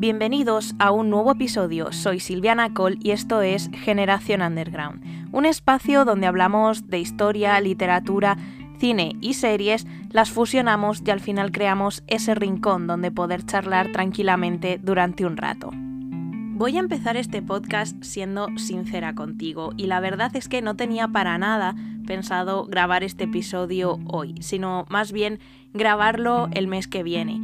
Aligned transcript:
Bienvenidos 0.00 0.76
a 0.78 0.92
un 0.92 1.10
nuevo 1.10 1.32
episodio. 1.32 1.90
Soy 1.92 2.20
Silviana 2.20 2.72
Cole 2.72 2.98
y 3.00 3.10
esto 3.10 3.42
es 3.42 3.68
Generación 3.72 4.42
Underground, 4.42 5.02
un 5.32 5.44
espacio 5.44 6.04
donde 6.04 6.28
hablamos 6.28 6.88
de 6.88 7.00
historia, 7.00 7.60
literatura, 7.60 8.36
cine 8.78 9.16
y 9.20 9.34
series, 9.34 9.88
las 10.12 10.30
fusionamos 10.30 11.02
y 11.04 11.10
al 11.10 11.18
final 11.18 11.50
creamos 11.50 12.04
ese 12.06 12.36
rincón 12.36 12.86
donde 12.86 13.10
poder 13.10 13.44
charlar 13.44 13.90
tranquilamente 13.90 14.78
durante 14.80 15.26
un 15.26 15.36
rato. 15.36 15.72
Voy 15.72 16.76
a 16.76 16.80
empezar 16.80 17.16
este 17.16 17.42
podcast 17.42 18.00
siendo 18.00 18.56
sincera 18.56 19.16
contigo 19.16 19.72
y 19.76 19.88
la 19.88 19.98
verdad 19.98 20.30
es 20.36 20.46
que 20.46 20.62
no 20.62 20.76
tenía 20.76 21.08
para 21.08 21.38
nada 21.38 21.74
pensado 22.06 22.66
grabar 22.66 23.02
este 23.02 23.24
episodio 23.24 23.98
hoy, 24.06 24.36
sino 24.42 24.86
más 24.90 25.10
bien 25.10 25.40
grabarlo 25.74 26.46
el 26.52 26.68
mes 26.68 26.86
que 26.86 27.02
viene. 27.02 27.40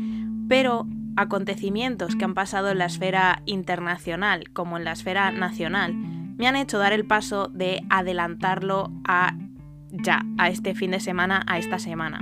Pero 0.48 0.86
acontecimientos 1.16 2.16
que 2.16 2.24
han 2.24 2.34
pasado 2.34 2.70
en 2.70 2.78
la 2.78 2.86
esfera 2.86 3.42
internacional 3.46 4.50
como 4.52 4.76
en 4.76 4.84
la 4.84 4.92
esfera 4.92 5.30
nacional 5.30 5.94
me 6.36 6.48
han 6.48 6.56
hecho 6.56 6.78
dar 6.78 6.92
el 6.92 7.04
paso 7.04 7.48
de 7.48 7.82
adelantarlo 7.90 8.90
a 9.04 9.36
ya, 9.90 10.24
a 10.38 10.48
este 10.48 10.74
fin 10.74 10.90
de 10.90 11.00
semana, 11.00 11.44
a 11.46 11.58
esta 11.58 11.78
semana. 11.78 12.20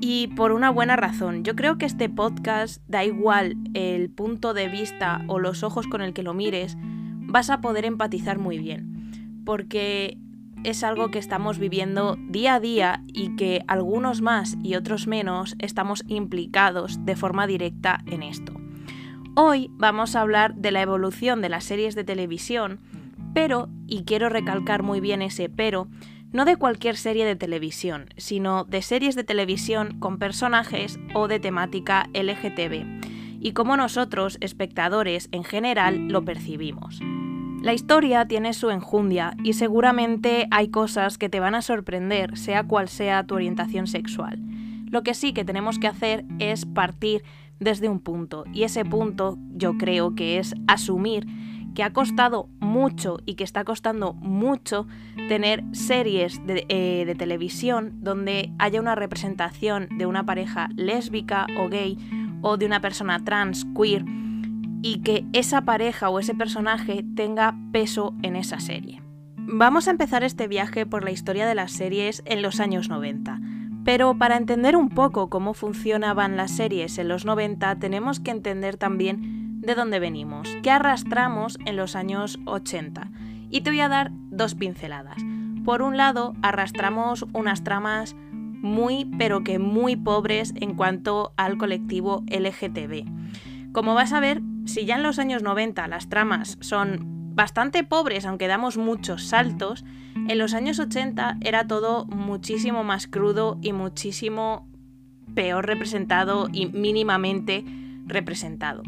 Y 0.00 0.28
por 0.28 0.52
una 0.52 0.70
buena 0.70 0.96
razón. 0.96 1.44
Yo 1.44 1.56
creo 1.56 1.76
que 1.76 1.86
este 1.86 2.08
podcast, 2.08 2.82
da 2.86 3.04
igual 3.04 3.56
el 3.74 4.10
punto 4.10 4.54
de 4.54 4.68
vista 4.68 5.22
o 5.26 5.38
los 5.38 5.62
ojos 5.62 5.86
con 5.88 6.00
el 6.00 6.14
que 6.14 6.22
lo 6.22 6.32
mires, 6.32 6.76
vas 6.80 7.50
a 7.50 7.60
poder 7.60 7.84
empatizar 7.84 8.38
muy 8.38 8.58
bien. 8.58 9.42
Porque 9.44 10.16
es 10.64 10.84
algo 10.84 11.10
que 11.10 11.18
estamos 11.18 11.58
viviendo 11.58 12.16
día 12.28 12.54
a 12.54 12.60
día 12.60 13.02
y 13.06 13.36
que 13.36 13.62
algunos 13.66 14.20
más 14.20 14.56
y 14.62 14.74
otros 14.74 15.06
menos 15.06 15.56
estamos 15.58 16.04
implicados 16.06 17.04
de 17.04 17.16
forma 17.16 17.46
directa 17.46 18.02
en 18.06 18.22
esto. 18.22 18.52
Hoy 19.34 19.70
vamos 19.72 20.16
a 20.16 20.20
hablar 20.20 20.54
de 20.54 20.70
la 20.70 20.82
evolución 20.82 21.40
de 21.40 21.48
las 21.48 21.64
series 21.64 21.94
de 21.94 22.04
televisión, 22.04 22.80
pero, 23.32 23.68
y 23.86 24.04
quiero 24.04 24.28
recalcar 24.28 24.82
muy 24.82 25.00
bien 25.00 25.22
ese 25.22 25.48
pero, 25.48 25.88
no 26.32 26.44
de 26.44 26.56
cualquier 26.56 26.96
serie 26.96 27.24
de 27.24 27.36
televisión, 27.36 28.06
sino 28.16 28.64
de 28.64 28.82
series 28.82 29.14
de 29.16 29.24
televisión 29.24 29.98
con 29.98 30.18
personajes 30.18 30.98
o 31.14 31.26
de 31.26 31.40
temática 31.40 32.08
LGTB, 32.12 33.40
y 33.40 33.52
cómo 33.52 33.76
nosotros, 33.76 34.36
espectadores 34.40 35.28
en 35.32 35.44
general, 35.44 36.08
lo 36.08 36.24
percibimos. 36.24 37.00
La 37.62 37.74
historia 37.74 38.24
tiene 38.24 38.54
su 38.54 38.70
enjundia 38.70 39.34
y 39.44 39.52
seguramente 39.52 40.48
hay 40.50 40.68
cosas 40.68 41.18
que 41.18 41.28
te 41.28 41.40
van 41.40 41.54
a 41.54 41.60
sorprender, 41.60 42.38
sea 42.38 42.64
cual 42.64 42.88
sea 42.88 43.24
tu 43.24 43.34
orientación 43.34 43.86
sexual. 43.86 44.40
Lo 44.86 45.02
que 45.02 45.12
sí 45.12 45.34
que 45.34 45.44
tenemos 45.44 45.78
que 45.78 45.86
hacer 45.86 46.24
es 46.38 46.64
partir 46.64 47.22
desde 47.58 47.90
un 47.90 48.00
punto, 48.00 48.44
y 48.54 48.62
ese 48.62 48.86
punto 48.86 49.36
yo 49.50 49.76
creo 49.76 50.14
que 50.14 50.38
es 50.38 50.54
asumir 50.66 51.26
que 51.74 51.82
ha 51.82 51.92
costado 51.92 52.48
mucho 52.60 53.18
y 53.26 53.34
que 53.34 53.44
está 53.44 53.64
costando 53.64 54.14
mucho 54.14 54.86
tener 55.28 55.62
series 55.72 56.44
de, 56.46 56.64
eh, 56.70 57.14
televisión 57.18 57.92
donde 58.02 58.52
haya 58.58 58.80
una 58.80 58.94
representación 58.94 59.86
de 59.98 60.06
una 60.06 60.24
pareja 60.24 60.70
lésbica 60.76 61.46
o 61.58 61.68
gay 61.68 61.98
o 62.40 62.56
de 62.56 62.64
una 62.64 62.80
persona 62.80 63.22
trans, 63.22 63.66
queer, 63.76 64.04
y 64.82 65.02
que 65.02 65.24
esa 65.32 65.62
pareja 65.62 66.08
o 66.08 66.18
ese 66.18 66.34
personaje 66.34 67.04
tenga 67.14 67.56
peso 67.72 68.14
en 68.22 68.36
esa 68.36 68.60
serie. 68.60 69.02
Vamos 69.36 69.88
a 69.88 69.90
empezar 69.90 70.22
este 70.22 70.48
viaje 70.48 70.86
por 70.86 71.02
la 71.04 71.10
historia 71.10 71.46
de 71.46 71.54
las 71.54 71.72
series 71.72 72.22
en 72.24 72.42
los 72.42 72.60
años 72.60 72.88
90. 72.88 73.40
Pero 73.84 74.16
para 74.16 74.36
entender 74.36 74.76
un 74.76 74.90
poco 74.90 75.30
cómo 75.30 75.54
funcionaban 75.54 76.36
las 76.36 76.50
series 76.50 76.98
en 76.98 77.08
los 77.08 77.24
90 77.24 77.78
tenemos 77.78 78.20
que 78.20 78.30
entender 78.30 78.76
también 78.76 79.60
de 79.60 79.74
dónde 79.74 79.98
venimos, 79.98 80.48
qué 80.62 80.70
arrastramos 80.70 81.58
en 81.64 81.76
los 81.76 81.96
años 81.96 82.38
80. 82.44 83.10
Y 83.50 83.62
te 83.62 83.70
voy 83.70 83.80
a 83.80 83.88
dar 83.88 84.10
dos 84.30 84.54
pinceladas. 84.54 85.22
Por 85.64 85.82
un 85.82 85.96
lado, 85.96 86.34
arrastramos 86.42 87.26
unas 87.32 87.64
tramas 87.64 88.14
muy 88.62 89.06
pero 89.18 89.42
que 89.42 89.58
muy 89.58 89.96
pobres 89.96 90.52
en 90.56 90.74
cuanto 90.74 91.32
al 91.36 91.58
colectivo 91.58 92.22
LGTB. 92.28 93.04
Como 93.72 93.94
vas 93.94 94.12
a 94.12 94.20
ver, 94.20 94.42
si 94.70 94.84
ya 94.86 94.96
en 94.96 95.02
los 95.02 95.18
años 95.18 95.42
90 95.42 95.88
las 95.88 96.08
tramas 96.08 96.56
son 96.60 97.34
bastante 97.34 97.84
pobres, 97.84 98.24
aunque 98.24 98.46
damos 98.46 98.76
muchos 98.76 99.24
saltos, 99.24 99.84
en 100.28 100.38
los 100.38 100.54
años 100.54 100.78
80 100.78 101.38
era 101.40 101.66
todo 101.66 102.04
muchísimo 102.06 102.84
más 102.84 103.06
crudo 103.06 103.58
y 103.62 103.72
muchísimo 103.72 104.68
peor 105.34 105.66
representado 105.66 106.48
y 106.52 106.66
mínimamente 106.66 107.64
representado. 108.06 108.82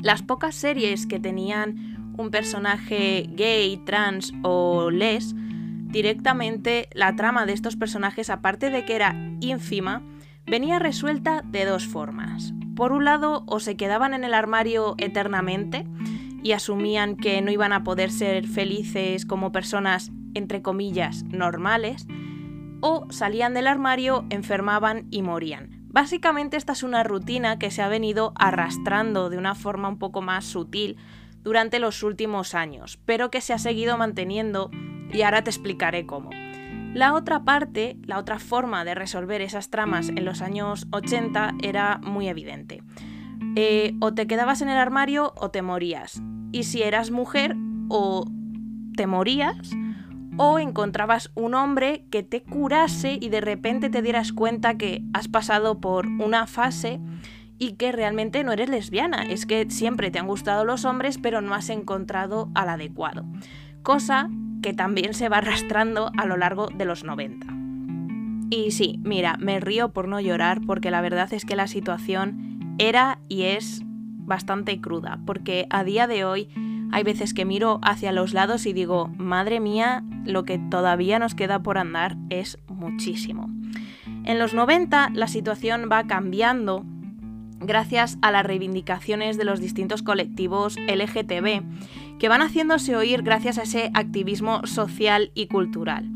Las 0.00 0.22
pocas 0.22 0.54
series 0.54 1.06
que 1.06 1.20
tenían 1.20 2.14
un 2.16 2.30
personaje 2.30 3.28
gay, 3.32 3.76
trans 3.84 4.32
o 4.42 4.90
les, 4.90 5.34
directamente 5.36 6.88
la 6.94 7.14
trama 7.16 7.44
de 7.44 7.52
estos 7.52 7.76
personajes, 7.76 8.30
aparte 8.30 8.70
de 8.70 8.84
que 8.84 8.94
era 8.94 9.14
ínfima, 9.40 10.02
venía 10.46 10.78
resuelta 10.78 11.42
de 11.44 11.64
dos 11.64 11.86
formas. 11.86 12.54
Por 12.76 12.92
un 12.92 13.04
lado, 13.04 13.44
o 13.46 13.60
se 13.60 13.76
quedaban 13.76 14.14
en 14.14 14.24
el 14.24 14.34
armario 14.34 14.94
eternamente 14.98 15.86
y 16.42 16.52
asumían 16.52 17.16
que 17.16 17.40
no 17.40 17.50
iban 17.50 17.72
a 17.72 17.84
poder 17.84 18.10
ser 18.10 18.46
felices 18.46 19.24
como 19.26 19.52
personas, 19.52 20.10
entre 20.34 20.60
comillas, 20.60 21.24
normales, 21.24 22.06
o 22.80 23.06
salían 23.10 23.54
del 23.54 23.66
armario, 23.66 24.26
enfermaban 24.28 25.06
y 25.10 25.22
morían. 25.22 25.84
Básicamente 25.88 26.56
esta 26.56 26.72
es 26.72 26.82
una 26.82 27.04
rutina 27.04 27.58
que 27.58 27.70
se 27.70 27.80
ha 27.80 27.88
venido 27.88 28.32
arrastrando 28.34 29.30
de 29.30 29.38
una 29.38 29.54
forma 29.54 29.88
un 29.88 29.98
poco 29.98 30.20
más 30.22 30.44
sutil 30.44 30.96
durante 31.42 31.78
los 31.78 32.02
últimos 32.02 32.54
años, 32.54 32.98
pero 33.04 33.30
que 33.30 33.40
se 33.40 33.52
ha 33.52 33.58
seguido 33.58 33.96
manteniendo 33.96 34.70
y 35.12 35.22
ahora 35.22 35.44
te 35.44 35.50
explicaré 35.50 36.04
cómo. 36.04 36.30
La 36.94 37.12
otra 37.12 37.42
parte, 37.42 37.98
la 38.04 38.18
otra 38.18 38.38
forma 38.38 38.84
de 38.84 38.94
resolver 38.94 39.40
esas 39.40 39.68
tramas 39.68 40.10
en 40.10 40.24
los 40.24 40.40
años 40.40 40.86
80 40.92 41.54
era 41.60 41.98
muy 41.98 42.28
evidente. 42.28 42.84
Eh, 43.56 43.96
o 44.00 44.14
te 44.14 44.28
quedabas 44.28 44.62
en 44.62 44.68
el 44.68 44.78
armario 44.78 45.32
o 45.36 45.50
te 45.50 45.60
morías. 45.60 46.22
Y 46.52 46.62
si 46.62 46.84
eras 46.84 47.10
mujer, 47.10 47.56
o 47.88 48.30
te 48.96 49.08
morías, 49.08 49.72
o 50.36 50.60
encontrabas 50.60 51.32
un 51.34 51.54
hombre 51.54 52.04
que 52.10 52.22
te 52.22 52.44
curase 52.44 53.18
y 53.20 53.28
de 53.28 53.40
repente 53.40 53.90
te 53.90 54.00
dieras 54.00 54.32
cuenta 54.32 54.76
que 54.76 55.02
has 55.12 55.26
pasado 55.26 55.80
por 55.80 56.06
una 56.06 56.46
fase 56.46 57.00
y 57.58 57.72
que 57.72 57.90
realmente 57.90 58.44
no 58.44 58.52
eres 58.52 58.68
lesbiana. 58.68 59.24
Es 59.24 59.46
que 59.46 59.68
siempre 59.68 60.12
te 60.12 60.20
han 60.20 60.28
gustado 60.28 60.64
los 60.64 60.84
hombres, 60.84 61.18
pero 61.18 61.40
no 61.40 61.54
has 61.54 61.70
encontrado 61.70 62.50
al 62.54 62.68
adecuado. 62.68 63.24
Cosa 63.82 64.30
que 64.64 64.72
también 64.72 65.12
se 65.12 65.28
va 65.28 65.36
arrastrando 65.36 66.10
a 66.16 66.24
lo 66.24 66.38
largo 66.38 66.68
de 66.68 66.86
los 66.86 67.04
90. 67.04 67.46
Y 68.48 68.70
sí, 68.70 68.98
mira, 69.04 69.36
me 69.38 69.60
río 69.60 69.90
por 69.90 70.08
no 70.08 70.20
llorar 70.20 70.62
porque 70.66 70.90
la 70.90 71.02
verdad 71.02 71.30
es 71.34 71.44
que 71.44 71.54
la 71.54 71.66
situación 71.66 72.76
era 72.78 73.18
y 73.28 73.42
es 73.42 73.82
bastante 73.84 74.80
cruda, 74.80 75.20
porque 75.26 75.66
a 75.68 75.84
día 75.84 76.06
de 76.06 76.24
hoy 76.24 76.48
hay 76.92 77.02
veces 77.02 77.34
que 77.34 77.44
miro 77.44 77.78
hacia 77.82 78.10
los 78.10 78.32
lados 78.32 78.64
y 78.64 78.72
digo, 78.72 79.08
madre 79.18 79.60
mía, 79.60 80.02
lo 80.24 80.44
que 80.44 80.58
todavía 80.58 81.18
nos 81.18 81.34
queda 81.34 81.62
por 81.62 81.76
andar 81.76 82.16
es 82.30 82.56
muchísimo. 82.66 83.50
En 84.24 84.38
los 84.38 84.54
90 84.54 85.10
la 85.12 85.28
situación 85.28 85.90
va 85.92 86.04
cambiando 86.04 86.86
gracias 87.60 88.16
a 88.22 88.30
las 88.30 88.46
reivindicaciones 88.46 89.36
de 89.36 89.44
los 89.44 89.60
distintos 89.60 90.02
colectivos 90.02 90.76
LGTB 90.88 91.62
que 92.18 92.28
van 92.28 92.42
haciéndose 92.42 92.96
oír 92.96 93.22
gracias 93.22 93.58
a 93.58 93.62
ese 93.62 93.90
activismo 93.94 94.66
social 94.66 95.30
y 95.34 95.46
cultural. 95.46 96.08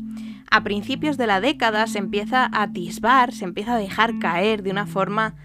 A 0.51 0.63
principios 0.63 1.17
de 1.17 1.27
la 1.27 1.41
década 1.41 1.85
se 1.87 1.99
empieza 1.99 2.45
a 2.45 2.63
atisbar, 2.63 3.33
se 3.33 3.45
empieza 3.45 3.75
a 3.75 3.79
dejar 3.79 4.17
caer 4.19 4.63
de 4.63 4.71
una 4.71 4.87
forma 4.87 5.35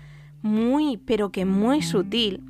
muy, 0.43 0.97
pero 0.97 1.31
que 1.31 1.45
muy 1.45 1.83
sutil, 1.83 2.43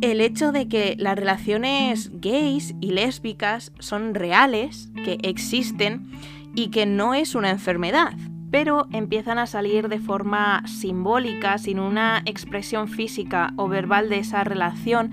el 0.00 0.20
hecho 0.20 0.52
de 0.52 0.68
que 0.68 0.94
las 0.98 1.16
relaciones 1.16 2.10
gays 2.20 2.74
y 2.80 2.92
lésbicas 2.92 3.72
son 3.80 4.14
reales, 4.14 4.90
que 5.04 5.18
existen 5.22 6.10
y 6.54 6.68
que 6.68 6.86
no 6.86 7.14
es 7.14 7.34
una 7.34 7.50
enfermedad, 7.50 8.14
pero 8.50 8.86
empiezan 8.92 9.38
a 9.38 9.46
salir 9.46 9.88
de 9.88 9.98
forma 9.98 10.62
simbólica, 10.66 11.58
sin 11.58 11.80
una 11.80 12.22
expresión 12.26 12.88
física 12.88 13.52
o 13.56 13.68
verbal 13.68 14.08
de 14.08 14.18
esa 14.18 14.44
relación, 14.44 15.10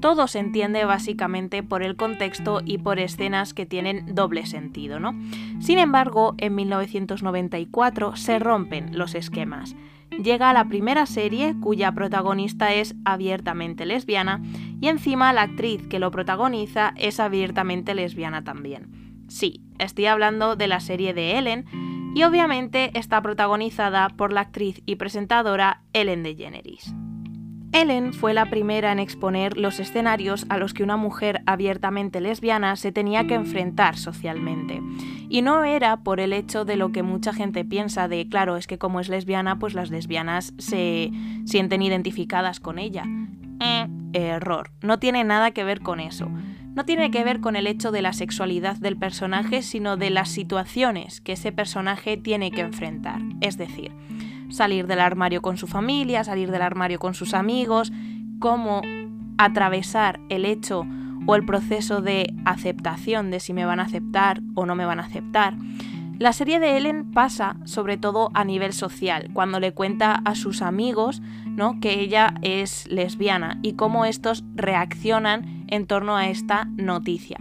todo 0.00 0.26
se 0.26 0.38
entiende 0.38 0.84
básicamente 0.84 1.62
por 1.62 1.82
el 1.82 1.96
contexto 1.96 2.60
y 2.64 2.78
por 2.78 2.98
escenas 2.98 3.54
que 3.54 3.66
tienen 3.66 4.14
doble 4.14 4.46
sentido, 4.46 5.00
¿no? 5.00 5.14
Sin 5.60 5.78
embargo, 5.78 6.34
en 6.38 6.54
1994 6.54 8.16
se 8.16 8.38
rompen 8.38 8.96
los 8.96 9.14
esquemas. 9.14 9.74
Llega 10.22 10.52
la 10.52 10.68
primera 10.68 11.06
serie 11.06 11.54
cuya 11.60 11.92
protagonista 11.92 12.72
es 12.74 12.94
abiertamente 13.04 13.86
lesbiana 13.86 14.42
y 14.80 14.88
encima 14.88 15.32
la 15.32 15.42
actriz 15.42 15.86
que 15.86 15.98
lo 15.98 16.10
protagoniza 16.10 16.94
es 16.96 17.20
abiertamente 17.20 17.94
lesbiana 17.94 18.42
también. 18.42 19.24
Sí, 19.28 19.62
estoy 19.78 20.06
hablando 20.06 20.56
de 20.56 20.66
la 20.66 20.80
serie 20.80 21.12
de 21.12 21.38
Ellen 21.38 21.66
y 22.14 22.22
obviamente 22.22 22.90
está 22.98 23.20
protagonizada 23.20 24.08
por 24.08 24.32
la 24.32 24.40
actriz 24.40 24.82
y 24.86 24.96
presentadora 24.96 25.82
Ellen 25.92 26.22
DeGeneres. 26.22 26.94
Ellen 27.72 28.12
fue 28.12 28.32
la 28.34 28.48
primera 28.48 28.92
en 28.92 28.98
exponer 28.98 29.58
los 29.58 29.78
escenarios 29.78 30.46
a 30.48 30.56
los 30.56 30.72
que 30.72 30.82
una 30.82 30.96
mujer 30.96 31.42
abiertamente 31.46 32.20
lesbiana 32.20 32.76
se 32.76 32.92
tenía 32.92 33.26
que 33.26 33.34
enfrentar 33.34 33.96
socialmente. 33.96 34.80
Y 35.28 35.42
no 35.42 35.64
era 35.64 35.98
por 35.98 36.20
el 36.20 36.32
hecho 36.32 36.64
de 36.64 36.76
lo 36.76 36.92
que 36.92 37.02
mucha 37.02 37.32
gente 37.32 37.64
piensa 37.64 38.08
de, 38.08 38.28
claro, 38.28 38.56
es 38.56 38.66
que 38.66 38.78
como 38.78 39.00
es 39.00 39.08
lesbiana, 39.08 39.58
pues 39.58 39.74
las 39.74 39.90
lesbianas 39.90 40.54
se 40.58 41.10
sienten 41.44 41.82
identificadas 41.82 42.58
con 42.60 42.78
ella. 42.78 43.04
Eh, 43.60 43.86
error, 44.12 44.70
no 44.82 44.98
tiene 44.98 45.24
nada 45.24 45.50
que 45.50 45.64
ver 45.64 45.80
con 45.80 46.00
eso. 46.00 46.30
No 46.74 46.84
tiene 46.84 47.10
que 47.10 47.24
ver 47.24 47.40
con 47.40 47.56
el 47.56 47.66
hecho 47.66 47.90
de 47.90 48.02
la 48.02 48.12
sexualidad 48.12 48.76
del 48.76 48.96
personaje, 48.96 49.62
sino 49.62 49.96
de 49.96 50.10
las 50.10 50.28
situaciones 50.28 51.20
que 51.20 51.32
ese 51.32 51.50
personaje 51.50 52.16
tiene 52.16 52.50
que 52.52 52.60
enfrentar. 52.60 53.20
Es 53.40 53.58
decir, 53.58 53.92
salir 54.50 54.86
del 54.86 55.00
armario 55.00 55.42
con 55.42 55.56
su 55.56 55.66
familia, 55.66 56.24
salir 56.24 56.50
del 56.50 56.62
armario 56.62 56.98
con 56.98 57.14
sus 57.14 57.34
amigos, 57.34 57.92
cómo 58.38 58.82
atravesar 59.36 60.20
el 60.28 60.44
hecho 60.44 60.86
o 61.26 61.34
el 61.34 61.44
proceso 61.44 62.00
de 62.00 62.34
aceptación 62.44 63.30
de 63.30 63.40
si 63.40 63.52
me 63.52 63.64
van 63.64 63.80
a 63.80 63.84
aceptar 63.84 64.40
o 64.54 64.66
no 64.66 64.74
me 64.74 64.84
van 64.84 65.00
a 65.00 65.04
aceptar. 65.04 65.54
La 66.18 66.32
serie 66.32 66.58
de 66.58 66.76
Ellen 66.76 67.12
pasa 67.12 67.56
sobre 67.64 67.96
todo 67.96 68.30
a 68.34 68.44
nivel 68.44 68.72
social, 68.72 69.30
cuando 69.32 69.60
le 69.60 69.72
cuenta 69.72 70.14
a 70.24 70.34
sus 70.34 70.62
amigos 70.62 71.22
¿no? 71.46 71.78
que 71.80 72.00
ella 72.00 72.34
es 72.42 72.88
lesbiana 72.88 73.60
y 73.62 73.74
cómo 73.74 74.04
estos 74.04 74.44
reaccionan 74.56 75.64
en 75.68 75.86
torno 75.86 76.16
a 76.16 76.28
esta 76.28 76.64
noticia. 76.76 77.36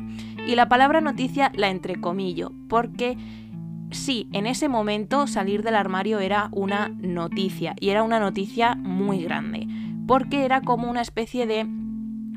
Y 0.45 0.53
la 0.55 0.69
palabra 0.69 1.01
noticia 1.01 1.51
la 1.55 1.69
entrecomillo, 1.69 2.51
porque 2.69 3.17
sí, 3.91 4.27
en 4.33 4.47
ese 4.47 4.69
momento 4.69 5.27
salir 5.27 5.63
del 5.63 5.75
armario 5.75 6.19
era 6.19 6.49
una 6.51 6.89
noticia 6.89 7.75
y 7.79 7.89
era 7.89 8.03
una 8.03 8.19
noticia 8.19 8.75
muy 8.75 9.23
grande, 9.23 9.67
porque 10.07 10.45
era 10.45 10.61
como 10.61 10.89
una 10.89 11.01
especie 11.01 11.45
de 11.45 11.65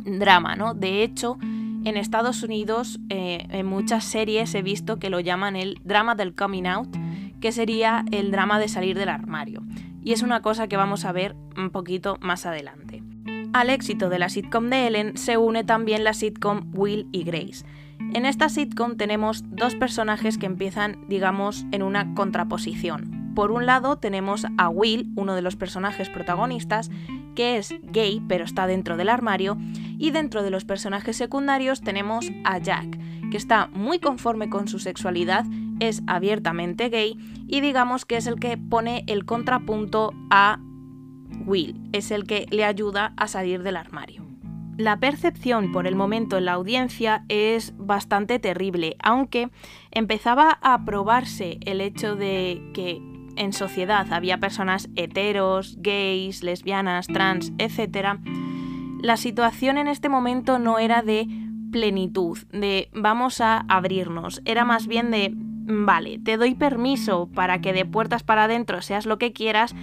drama, 0.04 0.56
¿no? 0.56 0.74
De 0.74 1.02
hecho, 1.02 1.38
en 1.42 1.96
Estados 1.96 2.42
Unidos, 2.42 3.00
eh, 3.08 3.46
en 3.50 3.66
muchas 3.66 4.04
series 4.04 4.54
he 4.54 4.62
visto 4.62 4.98
que 4.98 5.10
lo 5.10 5.20
llaman 5.20 5.56
el 5.56 5.80
drama 5.84 6.14
del 6.14 6.34
coming 6.34 6.66
out, 6.66 6.94
que 7.40 7.52
sería 7.52 8.04
el 8.10 8.30
drama 8.30 8.58
de 8.58 8.68
salir 8.68 8.98
del 8.98 9.08
armario. 9.08 9.62
Y 10.02 10.12
es 10.12 10.22
una 10.22 10.42
cosa 10.42 10.68
que 10.68 10.76
vamos 10.76 11.04
a 11.04 11.12
ver 11.12 11.36
un 11.56 11.70
poquito 11.70 12.18
más 12.20 12.46
adelante. 12.46 13.02
Al 13.52 13.70
éxito 13.70 14.08
de 14.08 14.18
la 14.18 14.28
sitcom 14.28 14.70
de 14.70 14.86
Ellen 14.86 15.16
se 15.16 15.36
une 15.36 15.64
también 15.64 16.04
la 16.04 16.14
sitcom 16.14 16.70
Will 16.74 17.08
y 17.12 17.24
Grace 17.24 17.64
en 18.12 18.26
esta 18.26 18.48
sitcom 18.48 18.96
tenemos 18.96 19.44
dos 19.48 19.74
personajes 19.74 20.38
que 20.38 20.46
empiezan, 20.46 21.04
digamos, 21.08 21.66
en 21.70 21.82
una 21.82 22.14
contraposición. 22.14 23.32
Por 23.34 23.52
un 23.52 23.66
lado 23.66 23.96
tenemos 23.96 24.46
a 24.58 24.68
Will, 24.68 25.12
uno 25.16 25.34
de 25.34 25.42
los 25.42 25.56
personajes 25.56 26.08
protagonistas, 26.08 26.90
que 27.36 27.56
es 27.56 27.74
gay 27.82 28.22
pero 28.28 28.44
está 28.44 28.66
dentro 28.66 28.96
del 28.96 29.08
armario, 29.08 29.56
y 29.98 30.10
dentro 30.10 30.42
de 30.42 30.50
los 30.50 30.64
personajes 30.64 31.16
secundarios 31.16 31.80
tenemos 31.80 32.30
a 32.44 32.58
Jack, 32.58 32.98
que 33.30 33.36
está 33.36 33.68
muy 33.68 34.00
conforme 34.00 34.50
con 34.50 34.66
su 34.66 34.78
sexualidad, 34.78 35.44
es 35.78 36.02
abiertamente 36.06 36.88
gay 36.88 37.16
y 37.46 37.60
digamos 37.60 38.04
que 38.04 38.16
es 38.16 38.26
el 38.26 38.38
que 38.38 38.56
pone 38.56 39.04
el 39.06 39.24
contrapunto 39.24 40.12
a 40.30 40.58
Will, 41.46 41.80
es 41.92 42.10
el 42.10 42.26
que 42.26 42.46
le 42.50 42.64
ayuda 42.64 43.12
a 43.16 43.28
salir 43.28 43.62
del 43.62 43.76
armario. 43.76 44.19
La 44.80 44.96
percepción 44.96 45.72
por 45.72 45.86
el 45.86 45.94
momento 45.94 46.38
en 46.38 46.46
la 46.46 46.54
audiencia 46.54 47.26
es 47.28 47.74
bastante 47.76 48.38
terrible, 48.38 48.96
aunque 49.02 49.50
empezaba 49.90 50.58
a 50.62 50.86
probarse 50.86 51.58
el 51.66 51.82
hecho 51.82 52.16
de 52.16 52.62
que 52.72 52.98
en 53.36 53.52
sociedad 53.52 54.10
había 54.10 54.38
personas 54.38 54.88
heteros, 54.96 55.76
gays, 55.80 56.42
lesbianas, 56.42 57.08
trans, 57.08 57.52
etc. 57.58 58.20
La 59.02 59.18
situación 59.18 59.76
en 59.76 59.86
este 59.86 60.08
momento 60.08 60.58
no 60.58 60.78
era 60.78 61.02
de 61.02 61.26
plenitud, 61.70 62.38
de 62.50 62.88
vamos 62.94 63.42
a 63.42 63.66
abrirnos, 63.68 64.40
era 64.46 64.64
más 64.64 64.86
bien 64.86 65.10
de 65.10 65.34
vale, 65.34 66.18
te 66.20 66.38
doy 66.38 66.54
permiso 66.54 67.28
para 67.34 67.60
que 67.60 67.74
de 67.74 67.84
puertas 67.84 68.22
para 68.22 68.44
adentro 68.44 68.80
seas 68.80 69.04
lo 69.04 69.18
que 69.18 69.34
quieras, 69.34 69.74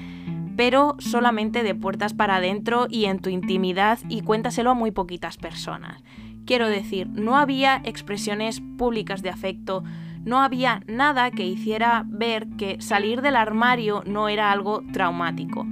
pero 0.58 0.96
solamente 0.98 1.64
de 1.64 1.76
puertas 1.76 2.14
para 2.14 2.38
adentro 2.38 2.88
y 2.90 3.06
en 3.06 3.20
tu 3.20 3.30
intimidad 3.30 4.00
y 4.10 4.22
cuéntaselo 4.24 4.72
a 4.72 4.74
muy 4.74 4.92
poquitas 4.92 5.38
personas. 5.38 6.04
Quiero 6.46 6.68
decir, 6.68 7.08
no 7.08 7.38
había 7.38 7.82
expresiones 7.86 8.62
públicas 8.78 9.22
de 9.22 9.30
afecto, 9.30 9.84
no 10.26 10.42
había 10.42 10.82
nada 10.88 11.30
que 11.30 11.46
hiciera 11.46 12.04
ver 12.08 12.48
que 12.58 12.82
salir 12.82 13.22
del 13.22 13.36
armario 13.36 14.04
no 14.06 14.30
era 14.30 14.52
algo 14.52 14.82
traumático, 14.92 15.66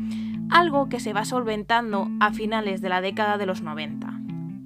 algo 0.50 0.88
que 0.88 1.00
se 1.00 1.14
va 1.14 1.26
solventando 1.26 2.08
a 2.20 2.32
finales 2.32 2.82
de 2.82 2.90
la 2.90 3.02
década 3.02 3.38
de 3.38 3.48
los 3.48 3.62
90. 3.62 4.14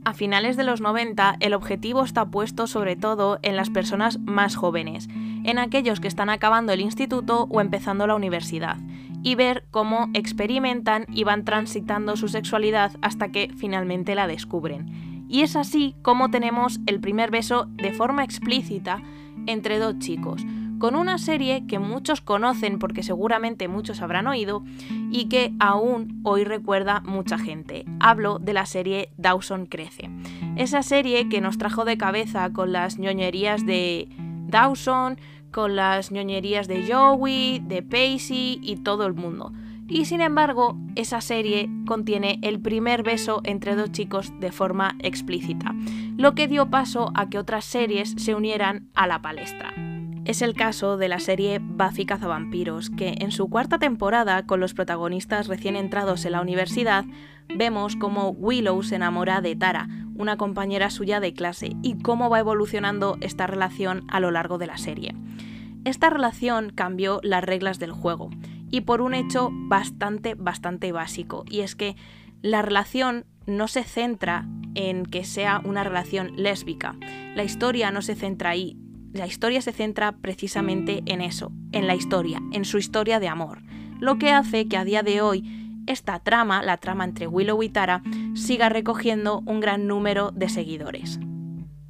A 0.06 0.13
finales 0.13 0.57
de 0.57 0.63
los 0.63 0.81
90 0.81 1.38
el 1.39 1.54
objetivo 1.54 2.04
está 2.04 2.25
puesto 2.25 2.68
sobre 2.68 2.95
todo 2.95 3.39
en 3.42 3.56
las 3.56 3.69
personas 3.69 4.19
más 4.19 4.56
jóvenes, 4.56 5.07
en 5.44 5.60
aquellos 5.60 6.00
que 6.00 6.07
están 6.07 6.30
acabando 6.30 6.74
el 6.74 6.81
instituto 6.81 7.48
o 7.50 7.62
empezando 7.62 8.07
la 8.07 8.16
universidad, 8.16 8.77
y 9.24 9.36
ver 9.36 9.66
cómo 9.71 10.10
experimentan 10.13 11.06
y 11.10 11.24
van 11.24 11.45
transitando 11.45 12.16
su 12.16 12.27
sexualidad 12.27 12.92
hasta 13.01 13.30
que 13.30 13.51
finalmente 13.57 14.16
la 14.16 14.27
descubren. 14.27 15.25
Y 15.30 15.42
es 15.42 15.56
así 15.56 15.95
como 16.01 16.31
tenemos 16.31 16.80
el 16.88 17.00
primer 17.00 17.30
beso 17.30 17.68
de 17.75 17.94
forma 17.94 18.24
explícita 18.24 19.01
entre 19.45 19.77
dos 19.77 20.00
chicos, 20.00 20.44
con 20.80 20.95
una 20.95 21.18
serie 21.18 21.68
que 21.68 21.77
muchos 21.77 22.21
conocen 22.21 22.80
porque 22.80 23.04
seguramente 23.04 23.68
muchos 23.68 24.01
habrán 24.01 24.27
oído 24.27 24.63
y 25.12 25.25
que 25.25 25.54
aún 25.60 26.21
hoy 26.24 26.45
recuerda 26.45 27.01
mucha 27.01 27.38
gente. 27.38 27.86
Hablo 28.00 28.39
de 28.39 28.54
la 28.54 28.66
serie 28.66 29.12
Dawson 29.18 29.66
Crece. 29.66 30.10
Esa 30.56 30.81
serie 30.81 31.30
que 31.30 31.42
nos 31.42 31.57
trajo 31.57 31.86
de 31.86 31.98
cabeza 31.98 32.51
con 32.51 32.71
las 32.71 32.98
ñoñerías 32.98 33.66
de 33.66 34.07
Dawson, 34.48 35.19
con 35.51 35.75
las 35.75 36.12
ñoñerías 36.12 36.68
de 36.68 36.92
Joey, 36.92 37.60
de 37.60 37.81
Pacey 37.81 38.60
y 38.62 38.78
todo 38.78 39.06
el 39.06 39.13
mundo. 39.13 39.51
Y 39.88 40.06
sin 40.06 40.22
embargo, 40.22 40.78
esa 40.96 41.19
serie 41.19 41.68
contiene 41.88 42.40
el 42.44 42.60
primer 42.60 43.01
beso 43.01 43.42
entre 43.44 43.75
dos 43.75 43.92
chicos 43.92 44.31
de 44.40 44.51
forma 44.51 44.96
explícita, 45.00 45.74
lo 46.16 46.36
que 46.36 46.48
dio 46.48 46.69
paso 46.69 47.12
a 47.16 47.30
que 47.30 47.40
otras 47.40 47.66
series 47.66 48.13
se 48.18 48.36
unieran 48.36 48.90
a 48.94 49.07
la 49.07 49.22
palestra. 49.22 49.88
Es 50.30 50.44
el 50.44 50.54
caso 50.54 50.98
de 50.98 51.10
la 51.10 51.18
serie 51.18 51.58
Buffy 51.58 52.06
Cazavampiros, 52.06 52.92
que 52.92 53.16
en 53.18 53.31
su 53.31 53.50
cuarta 53.50 53.80
temporada, 53.80 54.46
con 54.46 54.60
los 54.60 54.76
protagonistas 54.76 55.48
recién 55.48 55.76
entrados 55.76 56.24
en 56.24 56.33
la 56.33 56.42
universidad, 56.42 57.04
vemos 57.48 57.95
cómo 57.95 58.30
Willow 58.30 58.83
se 58.83 58.98
enamora 58.98 59.42
de 59.42 59.56
Tara, 59.56 59.88
una 60.14 60.38
compañera 60.38 60.92
suya 60.92 61.19
de 61.19 61.33
clase, 61.33 61.71
y 61.81 61.98
cómo 61.98 62.30
va 62.30 62.38
evolucionando 62.38 63.18
esta 63.21 63.48
relación 63.48 64.06
a 64.07 64.19
lo 64.19 64.30
largo 64.30 64.59
de 64.59 64.68
la 64.68 64.78
serie. 64.78 65.16
Esta 65.83 66.12
relación 66.12 66.69
cambió 66.69 67.19
las 67.24 67.44
reglas 67.44 67.80
del 67.80 67.92
juego, 67.92 68.30
y 68.69 68.81
por 68.81 69.02
un 69.02 69.16
hecho 69.16 69.50
bastante, 69.52 70.36
bastante 70.36 70.92
básico, 70.92 71.44
y 71.50 71.62
es 71.62 71.76
que 71.76 71.95
la 72.44 72.62
relación 72.62 73.26
no 73.48 73.68
se 73.68 73.83
centra 73.83 74.45
en 74.76 75.07
que 75.07 75.24
sea 75.24 75.59
una 75.66 75.83
relación 75.83 76.33
lésbica. 76.36 76.95
La 77.33 77.44
historia 77.44 77.90
no 77.90 78.04
se 78.04 78.14
centra 78.14 78.52
ahí. 78.52 78.78
La 79.13 79.28
historia 79.28 79.61
se 79.61 79.71
centra 79.71 80.11
precisamente 80.11 81.01
en 81.06 81.21
eso, 81.21 81.51
en 81.71 81.87
la 81.87 81.95
historia, 81.95 82.39
en 82.51 82.66
su 82.66 82.78
historia 82.78 83.19
de 83.19 83.28
amor. 83.28 83.61
Lo 83.99 84.18
que 84.18 84.31
hace 84.31 84.68
que 84.68 84.78
a 84.78 84.85
día 84.85 85.04
de 85.04 85.21
hoy 85.21 85.44
esta 85.87 86.19
trama, 86.19 86.61
la 86.61 86.78
trama 86.78 87.04
entre 87.04 87.28
Willow 87.28 87.63
y 87.63 87.69
Tara, 87.69 88.04
siga 88.35 88.69
recogiendo 88.69 89.42
un 89.45 89.59
gran 89.59 89.87
número 89.87 90.31
de 90.31 90.47
seguidores. 90.47 91.19